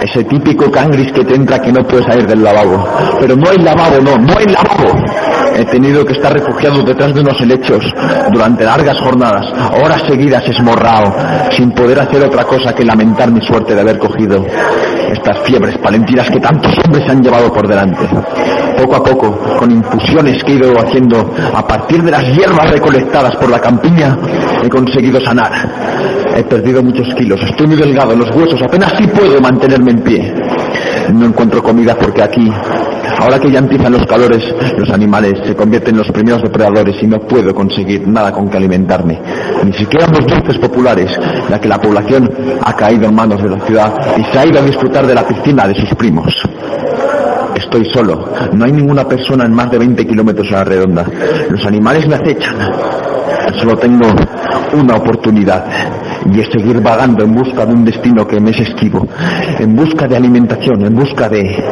[0.00, 2.86] Ese típico cangris que te entra que no puedes salir del lavabo.
[3.20, 5.47] Pero no hay lavabo, no, no hay lavabo.
[5.58, 7.84] He tenido que estar refugiado detrás de unos helechos
[8.32, 9.44] durante largas jornadas,
[9.82, 11.12] horas seguidas esmorrao,
[11.50, 14.46] sin poder hacer otra cosa que lamentar mi suerte de haber cogido
[15.12, 18.06] estas fiebres palentinas que tantos hombres han llevado por delante.
[18.76, 23.34] Poco a poco, con infusiones que he ido haciendo a partir de las hierbas recolectadas
[23.34, 24.16] por la campiña,
[24.62, 25.50] he conseguido sanar.
[26.36, 30.34] He perdido muchos kilos, estoy muy delgado, los huesos apenas sí puedo mantenerme en pie.
[31.12, 32.50] No encuentro comida porque aquí,
[33.18, 34.42] ahora que ya empiezan los calores,
[34.76, 38.56] los animales se convierten en los primeros depredadores y no puedo conseguir nada con que
[38.56, 39.20] alimentarme.
[39.64, 41.10] Ni siquiera los dulces populares,
[41.48, 42.30] ya que la población
[42.62, 45.26] ha caído en manos de la ciudad y se ha ido a disfrutar de la
[45.26, 46.32] piscina de sus primos.
[47.54, 51.04] Estoy solo, no hay ninguna persona en más de 20 kilómetros a la redonda.
[51.50, 52.56] Los animales me acechan.
[53.58, 54.06] Solo tengo
[54.74, 55.64] una oportunidad
[56.34, 59.06] y es seguir vagando en busca de un destino que me es esquivo,
[59.58, 61.62] en busca de alimentación, en busca de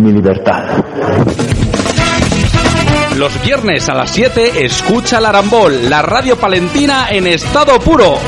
[0.00, 0.64] mi libertad.
[3.16, 8.18] Los viernes a las 7 escucha la Arambol, la radio palentina en estado puro.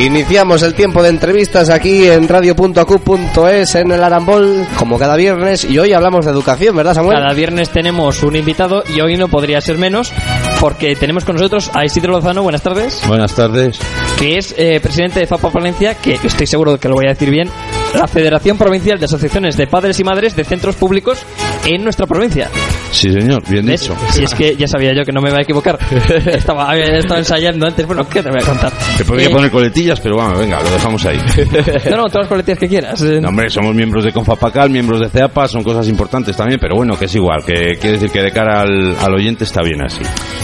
[0.00, 5.78] Iniciamos el tiempo de entrevistas aquí en radio.acu.es en el Arambol, como cada viernes, y
[5.78, 7.18] hoy hablamos de educación, ¿verdad, Samuel?
[7.18, 10.10] Cada viernes tenemos un invitado y hoy no podría ser menos
[10.58, 13.78] porque tenemos con nosotros a Isidro Lozano, buenas tardes, Buenas tardes.
[14.18, 17.10] que es eh, presidente de FAPA Palencia, que estoy seguro de que lo voy a
[17.10, 17.50] decir bien,
[17.94, 21.18] la Federación Provincial de Asociaciones de Padres y Madres de Centros Públicos
[21.66, 22.48] en nuestra provincia.
[22.92, 23.82] Sí, señor, bien ¿Ves?
[23.82, 23.96] dicho.
[24.10, 25.78] Si es que ya sabía yo que no me iba a equivocar.
[26.26, 27.86] Estaba, ensayando antes.
[27.86, 28.72] Bueno, ¿qué te voy a contar?
[28.98, 31.18] Te podría Eh, poner coletillas, pero bueno, venga, lo dejamos ahí.
[31.90, 33.00] No, no, todas las coletillas que quieras.
[33.02, 33.20] eh.
[33.20, 36.98] No, hombre, somos miembros de Confapacal, miembros de CEAPA, son cosas importantes también, pero bueno,
[36.98, 40.02] que es igual, que quiere decir que de cara al, al oyente está bien así.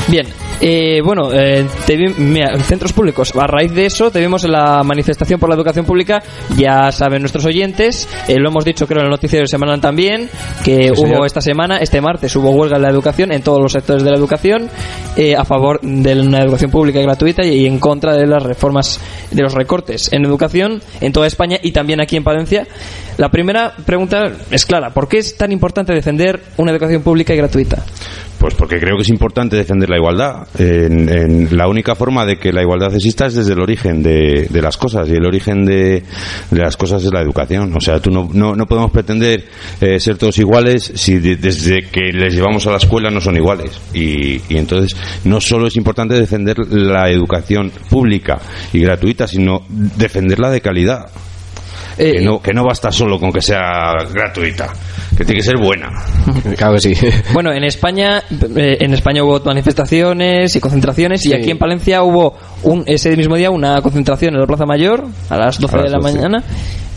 [0.09, 0.27] Bien,
[0.61, 4.45] eh, bueno, eh, te vi- mira, en centros públicos, a raíz de eso, te vimos
[4.45, 6.23] en la manifestación por la educación pública,
[6.57, 10.29] ya saben nuestros oyentes, eh, lo hemos dicho creo en el noticiero semanal también,
[10.65, 11.27] que Sí, hubo señor.
[11.27, 14.17] esta semana, este martes hubo huelga en la educación, en todos los sectores de la
[14.17, 14.69] educación,
[15.17, 18.99] eh, a favor de una educación pública y gratuita y en contra de las reformas,
[19.31, 22.67] de los recortes en educación en toda España y también aquí en Palencia.
[23.19, 27.37] La primera pregunta es clara, ¿por qué es tan importante defender una educación pública y
[27.39, 27.83] gratuita?
[28.39, 30.47] Pues porque creo que es importante defender la igualdad.
[30.59, 34.47] En, en la única forma de que la igualdad exista es desde el origen de,
[34.53, 36.03] las cosas y el origen de,
[36.51, 37.75] de las cosas es la educación.
[37.75, 39.45] O sea, tú no, no, no podemos pretender
[39.81, 43.37] eh, ser todos iguales si de- desde que les llevamos a la escuela no son
[43.37, 43.81] iguales.
[43.95, 48.39] Y, y entonces no solo es importante defender la educación pública
[48.73, 51.07] y gratuita, sino defenderla de calidad.
[51.97, 54.73] Que, no, que no basta solo con que sea gratuita,
[55.17, 55.89] que tiene que ser buena.
[56.57, 56.95] Claro que sí.
[57.33, 58.23] Bueno, en España,
[58.57, 63.37] eh, en España hubo manifestaciones y concentraciones y aquí en Palencia hubo un, ese mismo
[63.37, 66.15] día una concentración en la Plaza Mayor a las 12 A de las la 12.
[66.15, 66.45] mañana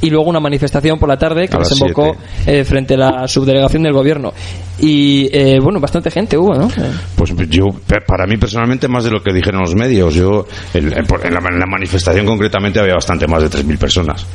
[0.01, 3.93] y luego una manifestación por la tarde que desembocó eh, frente a la subdelegación del
[3.93, 4.33] gobierno.
[4.79, 6.69] Y eh, bueno, bastante gente hubo, ¿no?
[7.15, 7.65] Pues yo,
[8.07, 10.13] para mí personalmente, más de lo que dijeron los medios.
[10.15, 14.25] Yo, en, en la, en la manifestación concretamente había bastante más de 3.000 personas.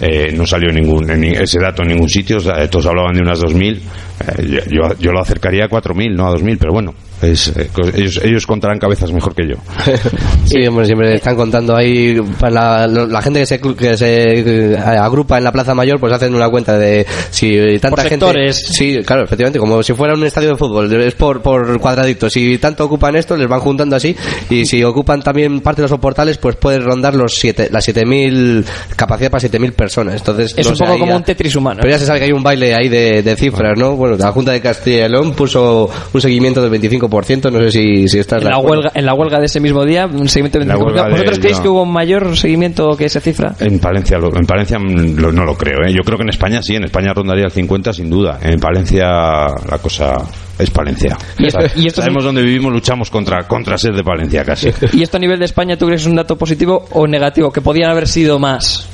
[0.00, 3.42] Eh, no salió ningún, en ese dato en ningún sitio, sea, todos hablaban de unas
[3.42, 3.76] 2.000.
[3.76, 7.70] Eh, yo, yo, yo lo acercaría a 4.000, no a 2.000, pero bueno, es, eh,
[7.94, 9.56] ellos, ellos contarán cabezas mejor que yo.
[10.44, 14.72] Sí, hombre, siempre están contando ahí para la, lo- la gente que se, que se
[14.72, 18.10] eh, agrupa en la Plaza Mayor, pues hacen una cuenta de si tanta Por gente.
[18.26, 18.56] sectores.
[18.56, 22.32] Sí, claro, efectivamente, como si fuera un estadio de fútbol, es por, por cuadraditos.
[22.32, 24.16] Si tanto ocupan esto, les van juntando así,
[24.48, 28.64] y si ocupan también parte de los soportales, pues pueden rondar los siete, las 7000,
[28.96, 30.16] capacidad para 7000 personas.
[30.16, 31.78] Entonces, Es no un sé, poco como ya- un Tetris humano.
[31.82, 33.94] Pero ya se sabe que hay un baile ahí de, de cifras, ¿no?
[33.94, 37.08] Bueno, la Junta de Castilla y León puso un seguimiento del 25%,
[37.50, 38.70] no sé si, si estás En la, acuerdo.
[38.76, 40.84] huelga, en la huelga de ese mismo día, un seguimiento de La 25%.
[40.86, 41.62] huelga ¿Vosotros creéis no.
[41.62, 43.54] que hubo un mayor seguimiento que esa cifra?
[43.60, 45.78] En Palencia, lo- en Palencia mm, lo- no lo creo.
[45.86, 45.92] ¿eh?
[45.92, 48.38] Yo creo que en España sí, en España rondaría el 50 sin duda.
[48.42, 50.18] En Palencia la cosa
[50.58, 51.16] es Palencia.
[51.38, 54.68] Y esto- y esto es Sabemos dónde vivimos, luchamos contra, contra ser de Palencia casi.
[54.92, 57.50] ¿Y esto a nivel de España tú crees que es un dato positivo o negativo?
[57.52, 58.88] Que podían haber sido más.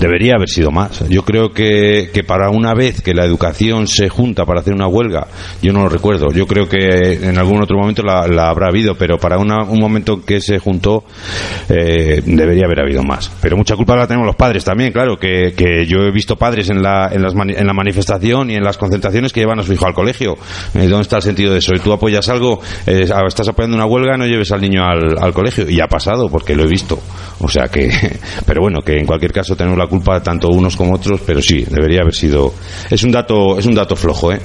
[0.00, 1.06] Debería haber sido más.
[1.08, 4.86] Yo creo que, que para una vez que la educación se junta para hacer una
[4.86, 5.26] huelga,
[5.62, 6.28] yo no lo recuerdo.
[6.32, 10.24] Yo creo que en algún otro momento la, la habrá habido, pero para un momento
[10.24, 11.04] que se juntó,
[11.68, 13.30] eh, debería haber habido más.
[13.42, 16.70] Pero mucha culpa la tenemos los padres también, claro, que, que yo he visto padres
[16.70, 19.62] en la, en, las mani- en la manifestación y en las concentraciones que llevan a
[19.62, 20.34] su hijo al colegio.
[20.74, 21.74] Eh, ¿Dónde está el sentido de eso?
[21.74, 25.32] Y tú apoyas algo, eh, estás apoyando una huelga, no lleves al niño al, al
[25.34, 25.68] colegio.
[25.68, 26.98] Y ha pasado, porque lo he visto.
[27.40, 27.90] O sea que,
[28.46, 31.66] pero bueno, que en cualquier caso tenemos la culpa tanto unos como otros, pero sí,
[31.68, 32.54] debería haber sido.
[32.90, 34.40] Es un dato, es un dato flojo, ¿eh?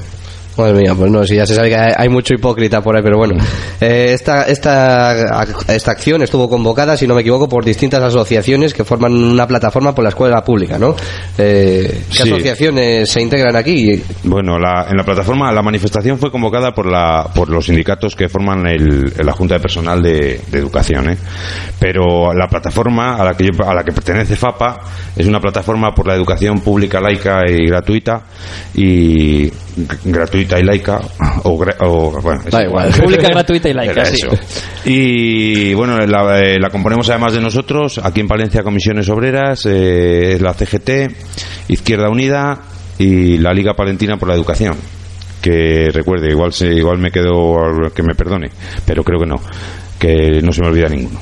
[0.57, 3.17] Madre mía, pues no, sí, ya se sabe que hay, mucho hipócrita por ahí, pero
[3.17, 3.35] bueno.
[3.81, 8.85] Eh, esta, esta, esta acción estuvo convocada, si no me equivoco, por distintas asociaciones que
[8.85, 10.95] forman una plataforma por la escuela pública, ¿no?
[11.37, 12.31] Eh, ¿Qué Sí.
[12.31, 14.01] asociaciones se integran aquí?
[14.23, 18.29] Bueno, la, en la plataforma, la manifestación fue convocada por, la, por los sindicatos que
[18.29, 21.09] forman el, la Junta de Personal de, de Educación.
[21.09, 21.17] ¿eh?
[21.77, 24.77] Pero la plataforma a la, que yo- a la que pertenece FAPA
[25.17, 28.21] es una plataforma por la educación pública, laica y gratuita.
[28.73, 29.55] Y g-
[30.45, 30.99] gratuita y laica.
[31.43, 32.91] O, gra- o- bueno, es Da igual.
[32.91, 34.15] Pública, gratuita y laica, Era sí.
[34.21, 34.37] eso.
[34.85, 40.37] Y bueno, la, eh, la componemos además de nosotros, aquí en Palencia Comisiones Obreras, eh,
[40.39, 42.61] la CGT, Izquierda Unida
[42.97, 44.75] y la Liga Palentina por la Educación.
[45.41, 47.57] Que recuerde, igual, se, igual me quedo,
[47.93, 48.49] que me perdone,
[48.85, 49.35] pero creo que no,
[49.99, 51.19] que no se me olvida ninguno.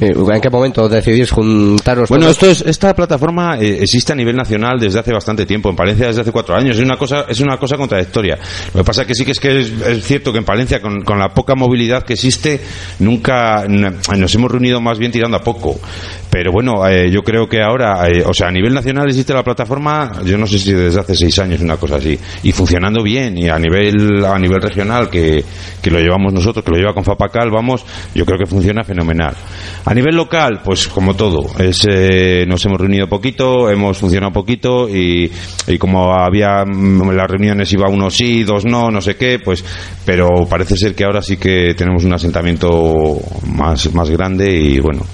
[0.00, 2.08] Eh, ¿En qué momento decidís juntaros?
[2.08, 5.70] Bueno, esto es, esta plataforma eh, existe a nivel nacional desde hace bastante tiempo.
[5.70, 6.76] En Palencia desde hace cuatro años.
[6.76, 8.38] Es una cosa, es una cosa contradictoria.
[8.72, 10.80] Lo que pasa es que sí que es que es, es cierto que en Palencia,
[10.80, 12.60] con, con la poca movilidad que existe,
[12.98, 15.80] nunca nos hemos reunido más bien tirando a poco.
[16.34, 19.44] Pero bueno, eh, yo creo que ahora, eh, o sea, a nivel nacional existe la
[19.44, 23.38] plataforma, yo no sé si desde hace seis años una cosa así, y funcionando bien.
[23.38, 25.44] Y a nivel, a nivel regional, que,
[25.80, 29.32] que lo llevamos nosotros, que lo lleva con Fapacal, vamos, yo creo que funciona fenomenal.
[29.84, 34.88] A nivel local, pues como todo, es, eh, nos hemos reunido poquito, hemos funcionado poquito
[34.88, 35.30] y,
[35.68, 39.64] y como había mm, las reuniones iba uno sí, dos no, no sé qué, pues,
[40.04, 45.06] pero parece ser que ahora sí que tenemos un asentamiento más, más grande y bueno.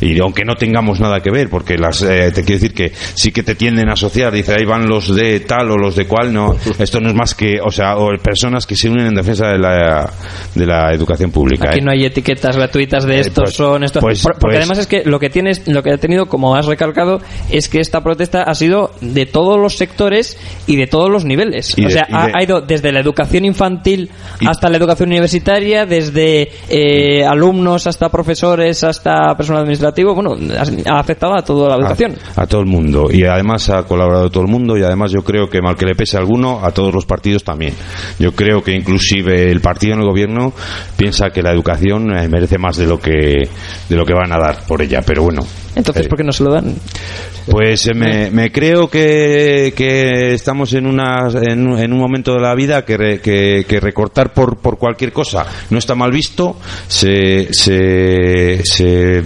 [0.00, 3.32] Y aunque no tengamos nada que ver, porque las, eh, te quiero decir que sí
[3.32, 6.32] que te tienden a asociar, dice ahí van los de tal o los de cual,
[6.32, 9.48] no, esto no es más que, o sea, o personas que se unen en defensa
[9.48, 10.10] de la,
[10.54, 11.68] de la educación pública.
[11.70, 11.82] Aquí ¿eh?
[11.82, 14.02] no hay etiquetas gratuitas de Eh, estos pues- son estos.
[14.02, 16.54] pues- Por- porque pues- además es que lo que tienes, lo que ha tenido, como
[16.56, 21.10] has recalcado, es que esta protesta ha sido de todos los sectores y de todos
[21.10, 21.74] los niveles.
[21.84, 24.10] O sea, ha, de- ha ido desde la educación infantil
[24.40, 30.14] Y- hasta la educación universitaria, desde eh, alumnos hasta profesores hasta administrativo.
[30.14, 32.16] Bueno, ha, ha afectado a toda la educación.
[32.36, 33.08] A, a todo el mundo.
[33.10, 35.94] Y además ha colaborado todo el mundo y además yo creo que mal que le
[35.94, 37.74] pese a alguno, a todos los partidos también.
[38.18, 40.52] Yo creo que inclusive el partido en el gobierno
[40.96, 43.48] piensa que la educación eh, merece más de lo que
[43.88, 45.02] de lo que van a dar por ella.
[45.04, 45.42] Pero bueno,
[45.78, 46.08] Entonces.
[46.08, 46.74] ¿por qué no se lo dan?
[47.50, 52.34] Pues eh, me, me creo que, que estamos en, una, en, un- en un momento
[52.34, 56.10] de la vida que, re- que, que recortar por, por cualquier cosa no está mal
[56.12, 56.56] visto,
[56.88, 59.22] se, se, se,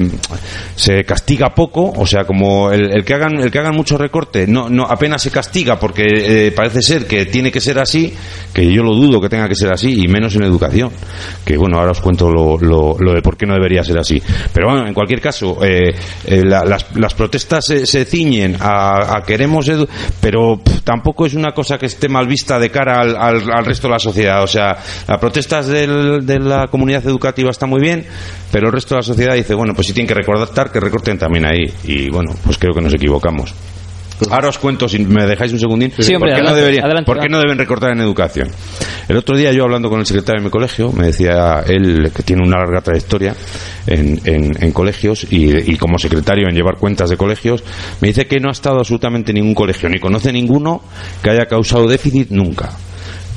[0.77, 4.47] se castiga poco, o sea, como el, el que hagan el que hagan mucho recorte
[4.47, 8.13] no, no apenas se castiga porque eh, parece ser que tiene que ser así,
[8.53, 10.91] que yo lo dudo que tenga que ser así, y menos en educación,
[11.45, 14.23] que bueno, ahora os cuento lo, lo, lo de por qué no debería ser así.
[14.53, 15.95] Pero bueno, en cualquier caso, eh,
[16.27, 19.89] eh, la- las, protestas se, se ciñen a, queremos edu-
[20.21, 23.89] pero tampoco es una cosa que esté mal vista de cara al, al- al resto
[23.89, 24.43] de la sociedad.
[24.43, 24.77] O sea,
[25.07, 28.05] las protestas del- de la comunidad educativa está muy bien,
[28.51, 31.19] pero el resto de la sociedad dice, bueno, pues si tienen que recortar, que recorten
[31.19, 31.73] también ahí.
[31.85, 33.55] Y bueno, pues creo que nos equivocamos.
[34.31, 36.85] Ahora os cuento, si me dejáis un segundín, Sí, hombre, ¿por, qué no adelante, deberían-
[36.85, 38.49] adelante, por qué no deben recortar en educación?
[39.09, 42.23] El otro día yo hablando con el secretario de mi colegio, me decía él que
[42.23, 43.35] tiene una larga trayectoria
[43.87, 47.63] en, en- en colegios y, y como secretario en llevar cuentas de colegios,
[48.01, 50.83] me dice que no ha estado absolutamente en ningún colegio, ni conoce ninguno
[51.23, 52.71] que haya causado déficit nunca.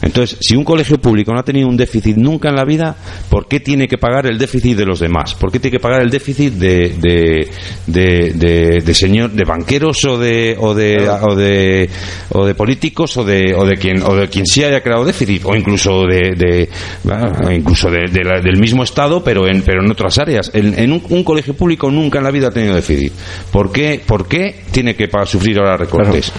[0.05, 2.95] Entonces, si un colegio público no ha tenido un déficit nunca en la vida,
[3.27, 5.33] ¿por qué tiene que pagar el déficit de los demás?
[5.33, 7.49] ¿Por qué tiene que pagar el déficit de, de,
[7.87, 11.89] de, de- de señor, de banqueros o de, o de, o de,
[12.29, 15.43] o de políticos o de, o de quien, o de quien sí haya creado déficit?
[15.43, 16.69] O incluso de, de
[17.03, 20.51] bueno, incluso de- de la- del mismo Estado, pero en, pero en otras áreas.
[20.53, 23.11] En, en un, un colegio público nunca en la vida ha tenido déficit.
[23.51, 26.31] ¿Por qué, por qué tiene que pa- sufrir ahora recortes?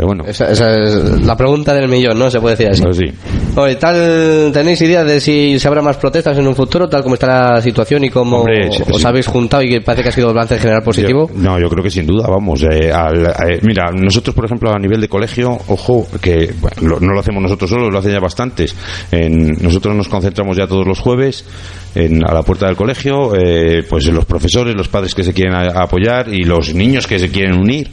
[0.00, 0.24] Pero bueno.
[0.26, 0.94] Esa, esa es
[1.26, 2.30] la pregunta del millón, ¿no?
[2.30, 2.82] Se puede decir así.
[2.82, 3.04] Pues sí.
[3.54, 7.16] Oye, tal, ¿tenéis idea de si se habrá más protestas en un futuro, tal como
[7.16, 7.26] está
[7.56, 9.06] la situación y cómo Hombre, sí, os sí.
[9.06, 11.28] habéis juntado y que parece que ha sido el balance general positivo?
[11.28, 12.62] Yo- no, yo creo que sin duda, vamos.
[12.62, 17.00] eh, al- eh, mira, nosotros, por ejemplo, a nivel de colegio, ojo, que bueno, lo-
[17.00, 18.74] no lo hacemos nosotros solos, lo hacen ya bastantes.
[19.12, 21.44] En- nosotros nos concentramos ya todos los jueves
[21.94, 25.54] en- a la puerta del colegio, eh, pues los profesores, los padres que se quieren
[25.54, 27.90] a- apoyar y los niños que se quieren unir.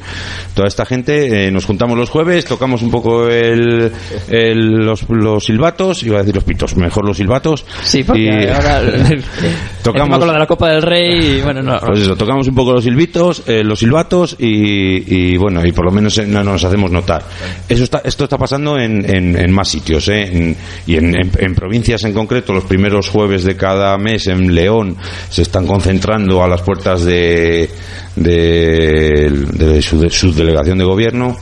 [0.53, 3.91] Toda esta gente, eh, nos juntamos los jueves, tocamos un poco el,
[4.30, 7.66] el- los, los silbatos, iba a decir los pitos, mejor los silbatos.
[7.84, 9.06] Sí, porque y ahora tocamos
[9.84, 11.80] encima con lo de la Copa del Rey y bueno, no.
[11.80, 15.86] pues eso, tocamos un poco los silbitos, eh, los silbatos y, y, bueno, y por
[15.86, 17.24] lo menos eh, no nos hacemos notar.
[17.68, 20.30] Eso está, esto está pasando en, en, en más sitios, ¿eh?
[20.32, 24.54] En- y en, en- en provincias en concreto, los primeros jueves de cada mes en
[24.54, 24.95] León
[25.30, 27.70] se están concentrando a las puertas de,
[28.16, 31.36] de, de su, de su delegación de gobierno.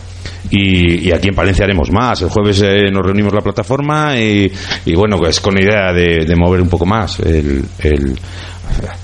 [0.50, 2.22] Y, y aquí en Palencia haremos más.
[2.22, 4.52] El jueves eh, nos reunimos la plataforma y,
[4.96, 7.64] bueno, pues con la idea de, mover un poco más el,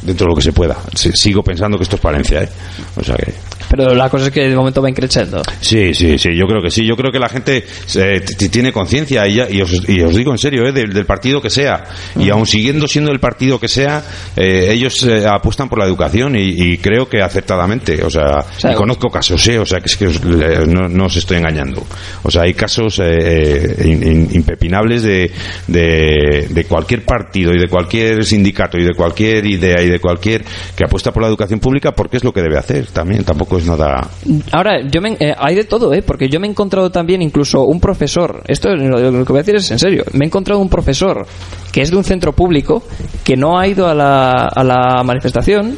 [0.01, 0.77] dentro de lo que se pueda.
[0.95, 2.49] Si- Sigo pensando que esto es Palencia, ¿eh?
[2.95, 3.33] O sea que.
[3.71, 5.41] Pero la cosa es que de momento va increciendo.
[5.61, 6.85] Sí, sí, sí, yo creo que sí.
[6.85, 7.63] Yo creo que la gente
[7.95, 11.41] eh, tiene conciencia y, y os, y os digo en serio, eh, del, del partido
[11.41, 11.83] que sea.
[12.19, 14.03] Y aun siguiendo siendo el partido que sea,
[14.35, 18.03] eh, ellos eh, apuestan por la educación y, y creo que acertadamente.
[18.03, 21.05] O sea, sea, y conozco casos, eh, o sea, que es que os- no, no
[21.05, 21.83] os estoy engañando.
[22.23, 25.31] O sea, hay casos eh, eh, in- in- impepinables de,
[25.67, 30.43] de, de cualquier partido y de cualquier sindicato y de cualquier idea y de cualquier
[30.75, 33.23] que apuesta por la educación pública porque es lo que debe hacer también.
[33.23, 34.07] Tampoco es nada.
[34.51, 36.01] Ahora, yo me, eh, hay de todo, ¿eh?
[36.01, 39.43] Porque yo me he encontrado también incluso un profesor, esto lo, lo que voy a
[39.43, 41.25] decir es en serio, me he encontrado un profesor
[41.71, 42.83] que es de un centro público
[43.23, 45.77] que no ha ido a la, a la manifestación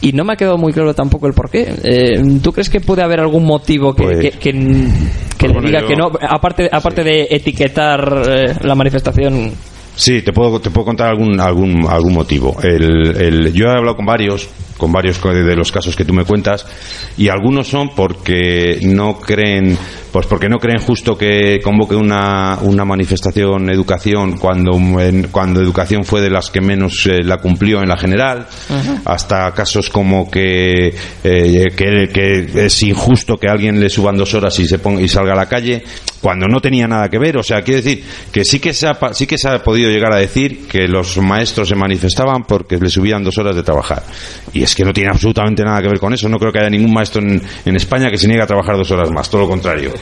[0.00, 1.74] y no me ha quedado muy claro tampoco el por qué.
[1.82, 5.48] Eh, ¿Tú crees que puede haber algún motivo que, Pues- que, que- que Pues le
[5.52, 9.52] bueno, diga yo- que no, aparte, aparte de etiquetar eh, la manifestación?
[9.96, 12.56] Sí, te puedo, te puedo contar algún, algún, algún motivo.
[12.62, 14.48] El, el- yo he hablado con varios,
[14.78, 16.64] con varios de los casos que tú me cuentas,
[17.18, 19.76] y algunos son porque no creen,
[20.12, 24.78] pues porque no creen justo que convoque una, una manifestación educación cuando,
[25.30, 28.46] cuando educación fue de las que menos eh, la cumplió en la general,
[29.04, 34.32] hasta casos como que, eh, que, que es injusto que a alguien le suban dos
[34.34, 35.82] horas y se ponga, y salga a la calle
[36.20, 37.36] cuando no tenía nada que ver.
[37.36, 40.12] O sea, quiero decir que sí que se ha, sí que se ha podido llegar
[40.12, 44.02] a decir que los maestros se manifestaban porque le subían dos horas de trabajar.
[44.52, 46.28] Y es que no tiene absolutamente nada que ver con eso.
[46.28, 48.90] No creo que haya ningún maestro en, en España que se niegue a trabajar dos
[48.90, 49.28] horas más.
[49.28, 49.92] Todo lo contrario.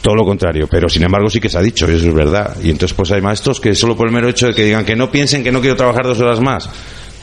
[0.00, 0.66] Todo lo contrario.
[0.70, 2.56] Pero sin embargo sí que se ha dicho, y eso es verdad.
[2.62, 4.96] Y entonces pues hay maestros que solo por el mero hecho de que digan que
[4.96, 6.68] no piensen que no quiero trabajar dos horas más,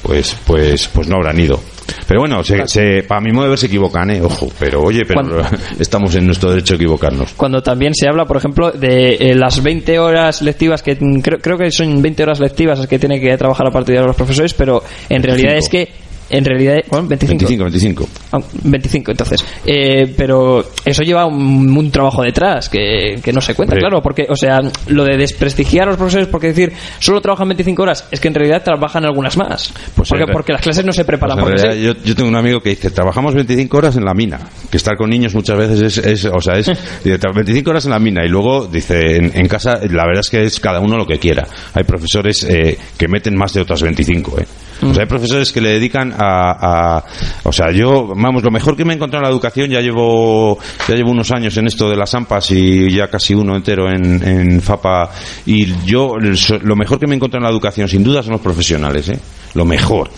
[0.02, 1.60] pues, pues, pues no habrán ido.
[2.08, 4.22] Pero bueno, se, se- para mi modo de ver se equivocan, ¿eh?
[4.22, 5.46] Ojo, pero oye, pero Cuando-
[5.80, 7.34] estamos en nuestro derecho a equivocarnos.
[7.36, 11.58] Cuando también se habla, por ejemplo, de eh, las 20 horas lectivas, que creo, creo
[11.58, 14.54] que son 20 horas lectivas las que tienen que trabajar a partir de los profesores,
[14.54, 15.90] pero en realidad es que
[16.36, 17.46] en realidad, bueno, 25.
[17.46, 18.10] 25, 25.
[18.32, 23.54] Ah, 25 entonces Eh, pero eso lleva un, un trabajo detrás que, que no se
[23.56, 23.80] cuenta Sí.
[23.80, 27.82] claro porque o sea lo de desprestigiar a los profesores porque decir solo trabajan 25
[27.84, 31.38] horas es que en realidad trabajan algunas más Pues porque, las clases no se preparan
[31.40, 34.40] Pues realidad, yo, yo tengo un amigo que dice, trabajamos 25 horas en la mina,
[34.72, 36.68] que estar con niños muchas veces es, es o sea, es
[37.04, 40.22] dice, "Tra- 25 horas en la mina y luego dice, en, en casa la verdad
[40.22, 41.46] es que es cada uno lo que quiera.
[41.74, 44.46] Hay profesores eh, que meten más de otras 25, ¿eh?
[44.90, 47.04] O sea, hay profesores que le dedican a, a-
[47.44, 50.58] o sea, yo, vamos, lo mejor que me he encontrado en la educación, ya llevo,
[50.88, 54.22] ya llevo unos años en esto de las AMPAs y ya casi uno entero en,
[54.28, 55.10] en FAPA,
[55.46, 58.42] y yo, lo mejor que me he encontrado en la educación, sin duda, son los
[58.42, 59.20] profesionales, ¿eh?
[59.56, 60.10] Lo mejor.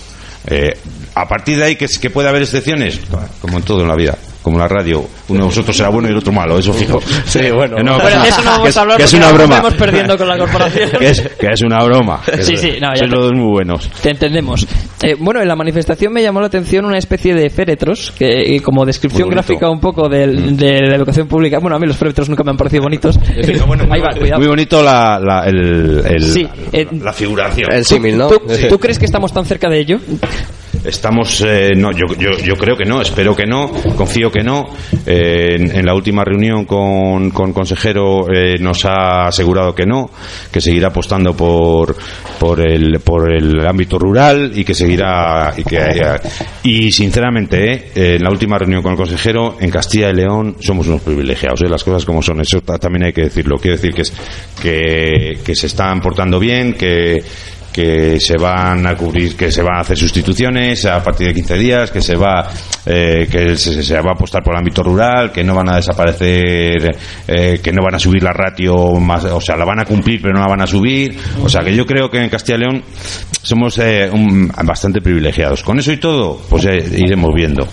[0.47, 0.78] Eh,
[1.16, 2.99] a partir de ahí, que puede haber excepciones,
[3.41, 6.12] como en todo en la vida, como la radio, uno de vosotros será bueno y
[6.12, 7.02] el otro malo, eso fijo.
[7.26, 7.78] Sí, bueno.
[7.84, 9.56] No, Bueno, de eso no vamos a hablar que es porque una broma.
[9.58, 10.89] vamos perdiendo con la corporación.
[11.00, 12.22] que, es, que es una broma.
[12.41, 13.89] Sí, sí, no, ya Sois te- todos muy buenos.
[14.02, 14.68] Te entendemos.
[15.02, 18.62] Eh, bueno, en la manifestación me llamó la atención una especie de féretros, que eh,
[18.62, 21.58] como descripción gráfica un poco del- de la educación pública.
[21.60, 23.18] Bueno, a mí los féretros nunca me han parecido bonitos.
[23.89, 24.39] Ahí va, cuidado.
[24.39, 27.72] Muy bonito la, la, el, el- Sí, la, eh, la figuración.
[27.74, 28.28] El símil, ¿no?
[28.30, 29.98] ¿Tú, tú crees que estamos tan cerca de ello?
[30.86, 34.66] Estamos, eh, no, yo, yo, yo creo que no, espero que no, confío que no.
[35.06, 40.10] Eh, en, la última reunión con, con consejero eh, nos ha asegurado que no,
[40.52, 41.96] que seguirá apostando por,
[42.40, 45.54] por, el, por el ámbito rural y que seguirá.
[45.58, 46.22] Y, que, haya-
[46.64, 50.88] y sinceramente, eh, en la última reunión con el consejero, en Castilla y León somos
[50.88, 53.58] unos privilegiados, eh, las cosas como son, eso ta- también hay que decirlo.
[53.58, 54.14] Quiero decir que, es,
[54.62, 57.24] que, que se están portando bien, que
[57.76, 61.57] que se van a cubrir, que se van a hacer sustituciones a partir de 15
[61.57, 62.49] días, que se va,
[62.86, 65.76] eh, que se, se va a apostar por el ámbito rural, que no van a
[65.76, 66.95] desaparecer,
[67.28, 70.21] eh, que no van a subir la ratio más, o sea, la van a cumplir
[70.21, 72.61] pero no la van a subir, o sea, que yo creo que en Castilla y
[72.61, 72.84] León
[73.41, 74.09] somos eh,
[74.63, 75.61] bastante privilegiados.
[75.61, 77.67] Con eso y todo, pues iremos viendo.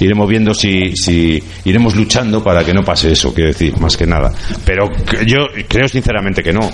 [0.00, 4.06] Iremos viendo si, si iremos luchando para que no pase eso, quiero decir, más que
[4.06, 4.32] nada.
[4.64, 4.88] Pero
[5.26, 6.68] yo creo sinceramente que no.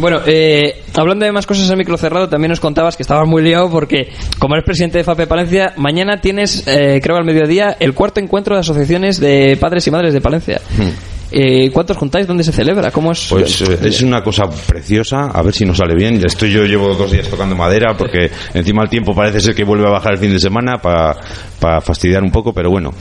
[0.00, 3.42] Bueno, eh, hablando de más cosas en micro cerrado, también nos contabas que estabas muy
[3.42, 7.92] liado porque, como eres presidente de FAPE Palencia, mañana tienes, eh, creo al mediodía, el
[7.92, 10.60] cuarto encuentro de asociaciones de padres y madres de Palencia.
[11.32, 12.26] Eh, ¿Cuántos juntáis?
[12.26, 12.90] ¿Dónde se celebra?
[12.90, 13.26] ¿Cómo es?
[13.30, 16.22] Pues eh, es una cosa preciosa, a ver si nos sale bien.
[16.24, 19.86] Estoy yo llevo dos días tocando madera porque encima el tiempo parece ser que vuelve
[19.86, 22.92] a bajar el fin de semana para fastidiar un poco, pero bueno.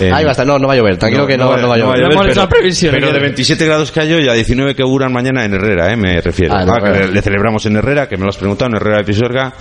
[0.00, 1.74] Eh, Ahí va a estar, no, no va a llover, tranquilo que no, no, va
[1.74, 2.00] a llover.
[2.00, 4.82] Hemos pero, hecho la previsión, pero de 27 grados que hay hoy a 19 que
[4.82, 6.54] auguran mañana en Herrera, eh, me refiero.
[6.54, 7.06] Ah, Ah, que Herrera.
[7.06, 9.54] le, le celebramos en Herrera, que me lo has preguntado, en Herrera de Pisuerga,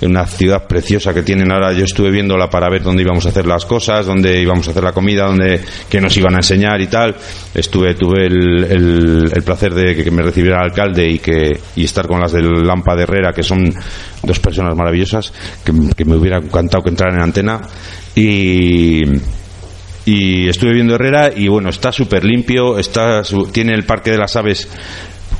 [0.00, 1.72] en una ciudad preciosa que tienen ahora.
[1.72, 4.82] Yo estuve viéndola para ver dónde íbamos a hacer las cosas, dónde íbamos a hacer
[4.84, 7.14] la comida, dónde que nos iban a enseñar y tal.
[7.72, 12.06] Estuve, tuve el, el- placer de que me recibiera el alcalde y que y estar
[12.06, 13.72] con las del Lampa de Herrera, que son
[14.22, 15.32] dos personas maravillosas,
[15.64, 17.62] que, me hubiera encantado que entraran en antena.
[18.14, 19.00] Y
[20.04, 23.22] y estuve viendo Herrera y bueno está súper limpio está
[23.52, 24.68] tiene el parque de las aves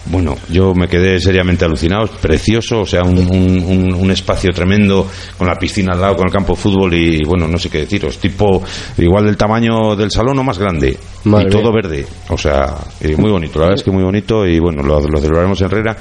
[0.07, 4.51] bueno, yo me quedé seriamente alucinado, es precioso, o sea, un, un- un- un espacio
[4.53, 5.09] tremendo
[5.39, 7.79] con la piscina al lado, con el campo de fútbol y bueno, no sé qué
[7.79, 8.63] deciros, tipo
[8.99, 11.81] igual del tamaño del salón o más grande Madre y todo mía.
[11.83, 15.01] verde, o sea, eh, muy bonito, la verdad es que muy bonito y bueno, lo,
[15.01, 15.97] lo celebraremos en Herrera.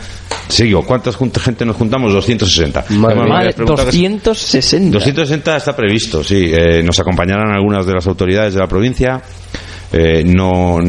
[0.47, 2.11] Sigo, ¿cuántas gente nos juntamos?
[2.11, 2.85] 260.
[2.89, 4.91] Madre Además, que- 260.
[4.97, 6.51] 260 está previsto, sí.
[6.51, 9.21] Eh, nos acompañarán algunas de las autoridades de la provincia.
[9.93, 10.79] Eh, no,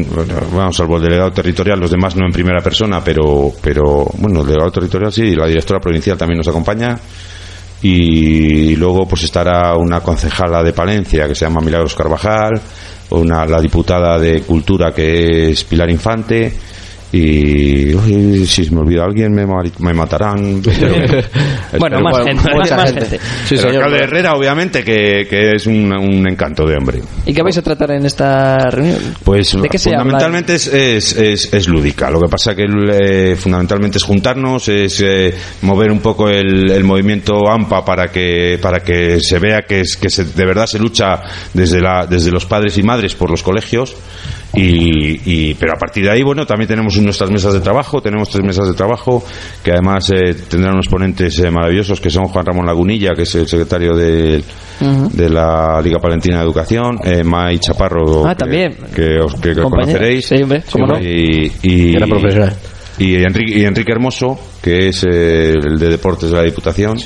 [0.53, 4.47] vamos, salvo el delegado territorial, los demás no en primera persona, pero, pero bueno, el
[4.47, 6.97] delegado territorial sí, y la directora provincial también nos acompaña.
[7.81, 12.53] Y luego pues estará una concejala de Palencia que se llama Milagros Carvajal,
[13.09, 16.53] una, la diputada de Cultura que es Pilar Infante,
[17.15, 20.61] y uy, si me olvida alguien me, me matarán.
[20.63, 20.93] pero-
[21.79, 23.05] Bueno, espero- más gente, mucha más gente.
[23.05, 23.25] gente.
[23.45, 23.75] Sí, el señor.
[23.75, 27.01] alcalde de Herrera, obviamente, que, que es un, un encanto de hombre.
[27.25, 28.97] ¿Y qué vais a tratar en esta reunión?
[29.23, 29.99] Pues ¿De qué se habla?
[30.03, 32.09] fundamentalmente es, es, es, es lúdica.
[32.09, 36.83] Lo que pasa que eh, fundamentalmente es juntarnos, es eh, mover un poco el, el
[36.83, 40.79] movimiento AMPA para que para que se vea que es que se, de verdad se
[40.79, 41.21] lucha
[41.53, 43.95] desde la desde los padres y madres por los colegios.
[44.55, 48.29] Y, y- pero a partir de ahí bueno también tenemos nuestras mesas de trabajo tenemos
[48.29, 49.23] tres mesas de trabajo
[49.63, 53.33] que además eh, tendrán unos ponentes eh, maravillosos que son Juan Ramón Lagunilla que es
[53.33, 54.43] el secretario del-
[55.13, 58.75] de la Liga Palentina de Educación eh, Mai Chaparro Ah, que- también.
[58.95, 60.25] que, os que conoceréis.
[60.27, 60.99] Sí, hombre, cómo no.
[60.99, 62.05] y, y, Era
[62.99, 66.99] y Enrique, y Enrique Hermoso que es eh, el de deportes de la Diputación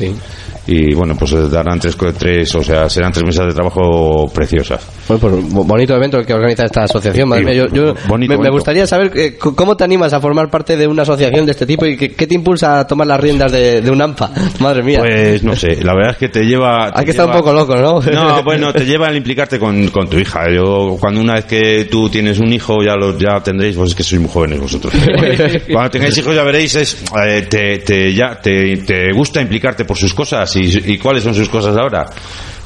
[0.68, 4.86] y bueno, pues darán tres, tres, o sea, serán tres mesas de trabajo preciosas.
[5.08, 7.30] Pues bo- bonito evento el que organiza esta asociación.
[7.30, 10.76] Madre mía, yo, yo bonito, me, gustaría saber eh, cómo te animas a formar parte
[10.76, 13.52] de una asociación de este tipo y qué, qué te impulsa a tomar las riendas
[13.52, 14.30] de, de un AMPA.
[14.60, 15.00] Madre mía.
[15.00, 16.92] Pues no sé, la verdad es que te lleva...
[16.94, 18.02] te Hay que estar un poco loco, ¿no?
[18.18, 20.42] No, bueno, te lleva al implicarte con, con tu hija.
[20.54, 23.96] Yo, cuando una vez que tú tienes un hijo, ya lo ya tendréis, pues es
[23.96, 24.94] que sois muy jóvenes vosotros.
[25.72, 29.96] cuando tengáis hijos ya veréis, es, eh, te, te, ya, te, te gusta implicarte por
[29.98, 30.57] sus cosas.
[30.58, 32.06] ¿Y, cuáles son sus cosas ahora?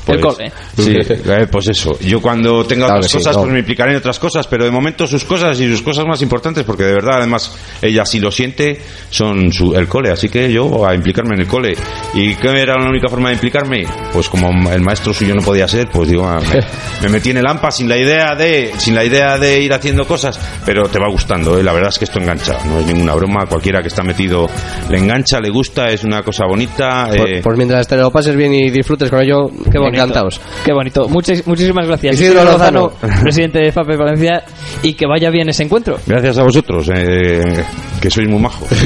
[0.07, 0.51] El cole.
[0.77, 1.97] Sí, eh, pues eso.
[1.99, 3.41] Yo cuando tenga Claro otras sí, cosas, no.
[3.43, 6.21] pues me implicaré en otras cosas, pero de momento sus cosas y sus cosas más
[6.21, 10.11] importantes, porque de verdad, además, ella sí lo siente, son su, el cole.
[10.11, 11.75] Así que yo a implicarme en el cole.
[12.13, 13.85] ¿Y qué era la única forma de implicarme?
[14.13, 16.61] Pues como el maestro suyo no podía ser, pues digo, ah, me,
[17.03, 20.05] me metí en el AMPA sin la idea de, sin la idea de ir haciendo
[20.05, 21.63] cosas, pero te va gustando, ¿eh?
[21.63, 24.47] la verdad es que esto engancha, no es ninguna broma, cualquiera que está metido
[24.89, 27.05] le engancha, le gusta, es una cosa bonita.
[27.07, 29.90] Pues, eh, pues mientras te lo pases bien y disfrutes con ello, Qué bonito.
[29.93, 30.41] Encantados.
[30.65, 31.07] Qué bonito.
[31.07, 32.15] Muchis- muchísimas gracias.
[32.15, 32.91] Isidro Lozano.
[33.21, 34.43] presidente de FAPE Valencia,
[34.83, 35.97] y que vaya bien ese encuentro.
[36.05, 37.63] Gracias a vosotros, eh,
[38.01, 38.67] que sois muy majos.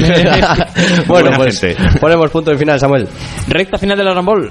[1.06, 1.98] bueno, Buena pues gente.
[2.00, 3.08] ponemos punto y final, Samuel.
[3.48, 4.50] Recta final de la Rambol.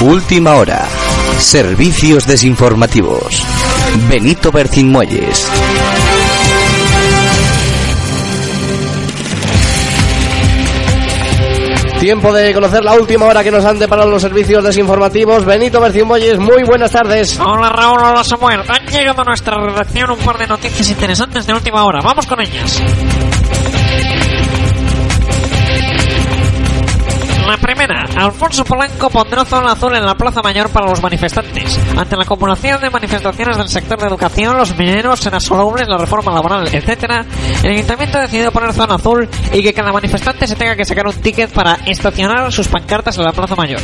[0.00, 0.88] Última hora.
[1.42, 3.44] Servicios desinformativos.
[4.08, 5.46] Benito Bercín Muelles.
[12.00, 15.44] Tiempo de conocer la última hora que nos han deparado los servicios desinformativos.
[15.44, 17.38] Benito Bercimbolles, muy buenas tardes.
[17.38, 18.62] Hola Raúl, hola Samuel.
[18.66, 22.00] Han llegado a nuestra redacción un par de noticias interesantes de última hora.
[22.02, 22.80] Vamos con ellas.
[27.46, 31.78] La primera, Alfonso Polanco pondrá zona azul en la Plaza Mayor para los manifestantes.
[31.96, 36.68] Ante la acumulación de manifestaciones del sector de educación, los mineros insolubles, la reforma laboral,
[36.72, 37.24] etc.,
[37.62, 41.06] el ayuntamiento ha decidido poner zona azul y que cada manifestante se tenga que sacar
[41.06, 43.80] un ticket para estacionar sus pancartas en la Plaza Mayor.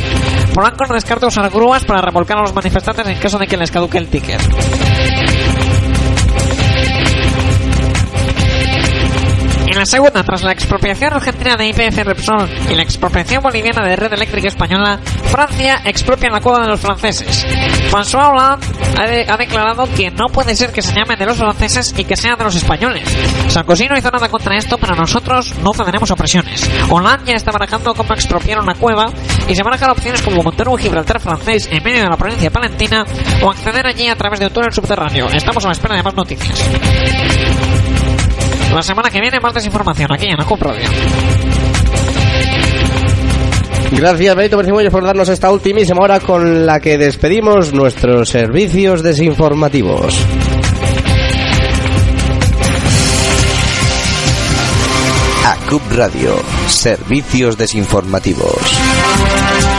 [0.53, 3.71] Polanco no descarta usar grúas para remolcar a los manifestantes en caso de que les
[3.71, 4.39] caduque el ticket.
[9.71, 13.95] En la segunda, tras la expropiación argentina de IPF Repsol y la expropiación boliviana de
[13.95, 17.45] Red Eléctrica Española, Francia expropia la cueva de los franceses.
[17.91, 18.65] François Hollande
[18.97, 22.03] ha, de- ha declarado que no puede ser que se llame de los franceses y
[22.03, 23.07] que sea de los españoles.
[23.49, 26.67] Sarkozy no hizo nada contra esto, pero nosotros no cederemos a presiones.
[26.89, 29.11] Hollande ya está barajando cómo expropiar una cueva
[29.47, 33.05] y se barajan opciones como montar un Gibraltar francés en medio de la provincia palentina
[33.43, 35.27] o acceder allí a través de un túnel subterráneo.
[35.27, 36.59] Estamos a la espera de más noticias.
[38.73, 40.87] La semana que viene más desinformación aquí en la CUP Radio.
[43.91, 50.15] Gracias, Benito Bercimbolles, por darnos esta ultimísima hora con la que despedimos nuestros servicios desinformativos.
[55.45, 56.35] ACUP Radio.
[56.67, 59.78] Servicios desinformativos.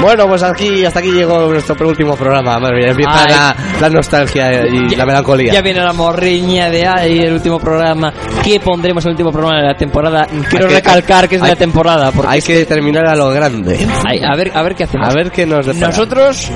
[0.00, 2.58] Bueno, pues aquí hasta aquí llegó nuestro penúltimo programa.
[2.58, 5.52] Madre mía, empieza la, la nostalgia y la melancolía.
[5.52, 8.12] Ya viene la morriña de ahí, el último programa.
[8.42, 10.26] ¿Qué pondremos en el último programa de la temporada?
[10.48, 12.12] Quiero Hay recalcar que es de hay- la temporada.
[12.12, 13.86] Porque Hay que terminar a lo grande.
[14.06, 15.08] Ay, a ver, a ver qué hacemos.
[15.08, 15.88] A ver qué nos depara.
[15.88, 16.50] Nosotros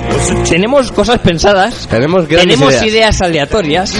[0.49, 2.85] tenemos cosas pensadas, tenemos tenemos ideas.
[2.85, 3.21] ideas.
[3.21, 3.93] aleatorias,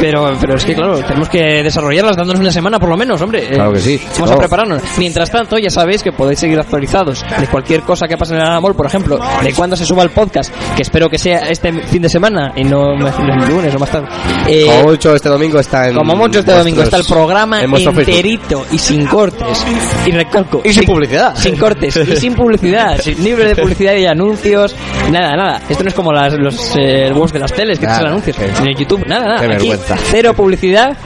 [0.00, 3.44] pero, pero es que claro, tenemos que desarrollarlas dándonos una semana por lo menos, hombre.
[3.44, 4.00] Eh, Claro que sí.
[4.14, 4.36] Vamos No.
[4.36, 4.82] a prepararnos.
[4.98, 8.46] Mientras tanto, ya sabéis que podéis seguir actualizados de cualquier cosa que pase en el
[8.46, 12.02] Amor, por ejemplo, de cuándo se suba el podcast, que espero que sea este fin
[12.02, 14.06] de semana y no el lunes o más tarde.
[14.48, 15.94] Eh, Como mucho este domingo está en.
[15.96, 18.14] como mucho este domingo está el programa en vuestro Facebook.
[18.16, 19.64] enterito y sin cortes.
[20.06, 20.60] Y recalco.
[20.64, 21.34] Y sin publicidad.
[21.36, 21.96] Sin cortes.
[21.96, 22.98] Y sin publicidad.
[23.00, 24.74] sin libre de publicidad y anuncios.
[25.10, 25.60] Nada, nada.
[25.68, 27.96] Esto no es como las, los eh, huevos de las teles que te Nada.
[27.98, 28.36] salen anuncios.
[28.38, 29.40] En el YouTube, nada, nada.
[29.48, 29.96] Qué Aquí, vergüenza.
[30.10, 30.96] cero publicidad.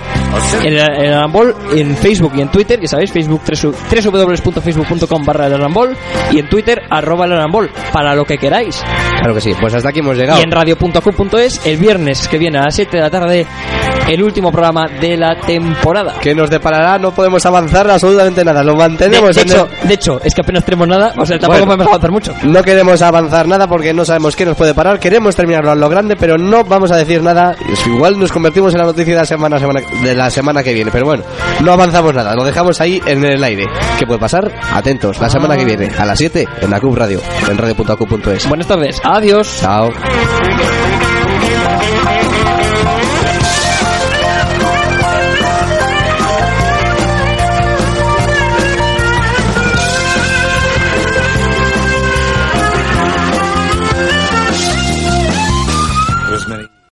[0.63, 5.97] En el, Arambol, en Facebook y en Twitter, ya sabéis, Facebook www.facebook.com barra el Arambol
[6.31, 8.81] y en Twitter arroba el Arambol, para lo que queráis.
[9.19, 9.53] Claro que sí.
[9.61, 10.39] Pues hasta aquí hemos llegado.
[10.41, 13.47] Y en radio.com.es el viernes que viene a las 7 de la tarde
[14.09, 16.15] el último programa de la temporada.
[16.21, 16.99] ¿Qué nos deparará?
[16.99, 18.63] No podemos avanzar absolutamente nada.
[18.63, 21.39] Lo mantenemos de en hecho, el- de hecho, es que apenas tenemos nada, o sea,
[21.39, 21.67] tampoco Bueno.
[21.67, 22.35] podemos avanzar mucho.
[22.45, 24.99] No queremos avanzar nada porque no sabemos qué nos puede parar.
[25.01, 27.57] Queremos terminarlo a lo grande, pero no vamos a decir nada.
[27.87, 30.91] Igual nos convertimos en la noticia de la semana, semana- de la semana que viene.
[30.91, 31.25] Pero bueno,
[31.63, 32.35] no avanzamos nada.
[32.35, 33.65] Lo dejamos ahí en el aire.
[33.99, 34.51] ¿Qué puede pasar?
[34.73, 35.21] Atentos.
[35.21, 38.49] La semana que viene, a las 7, en la CUB Radio, en radio.acu.es.
[38.49, 39.01] Buenas tardes.
[39.05, 39.59] Adiós.
[39.61, 39.91] Chao.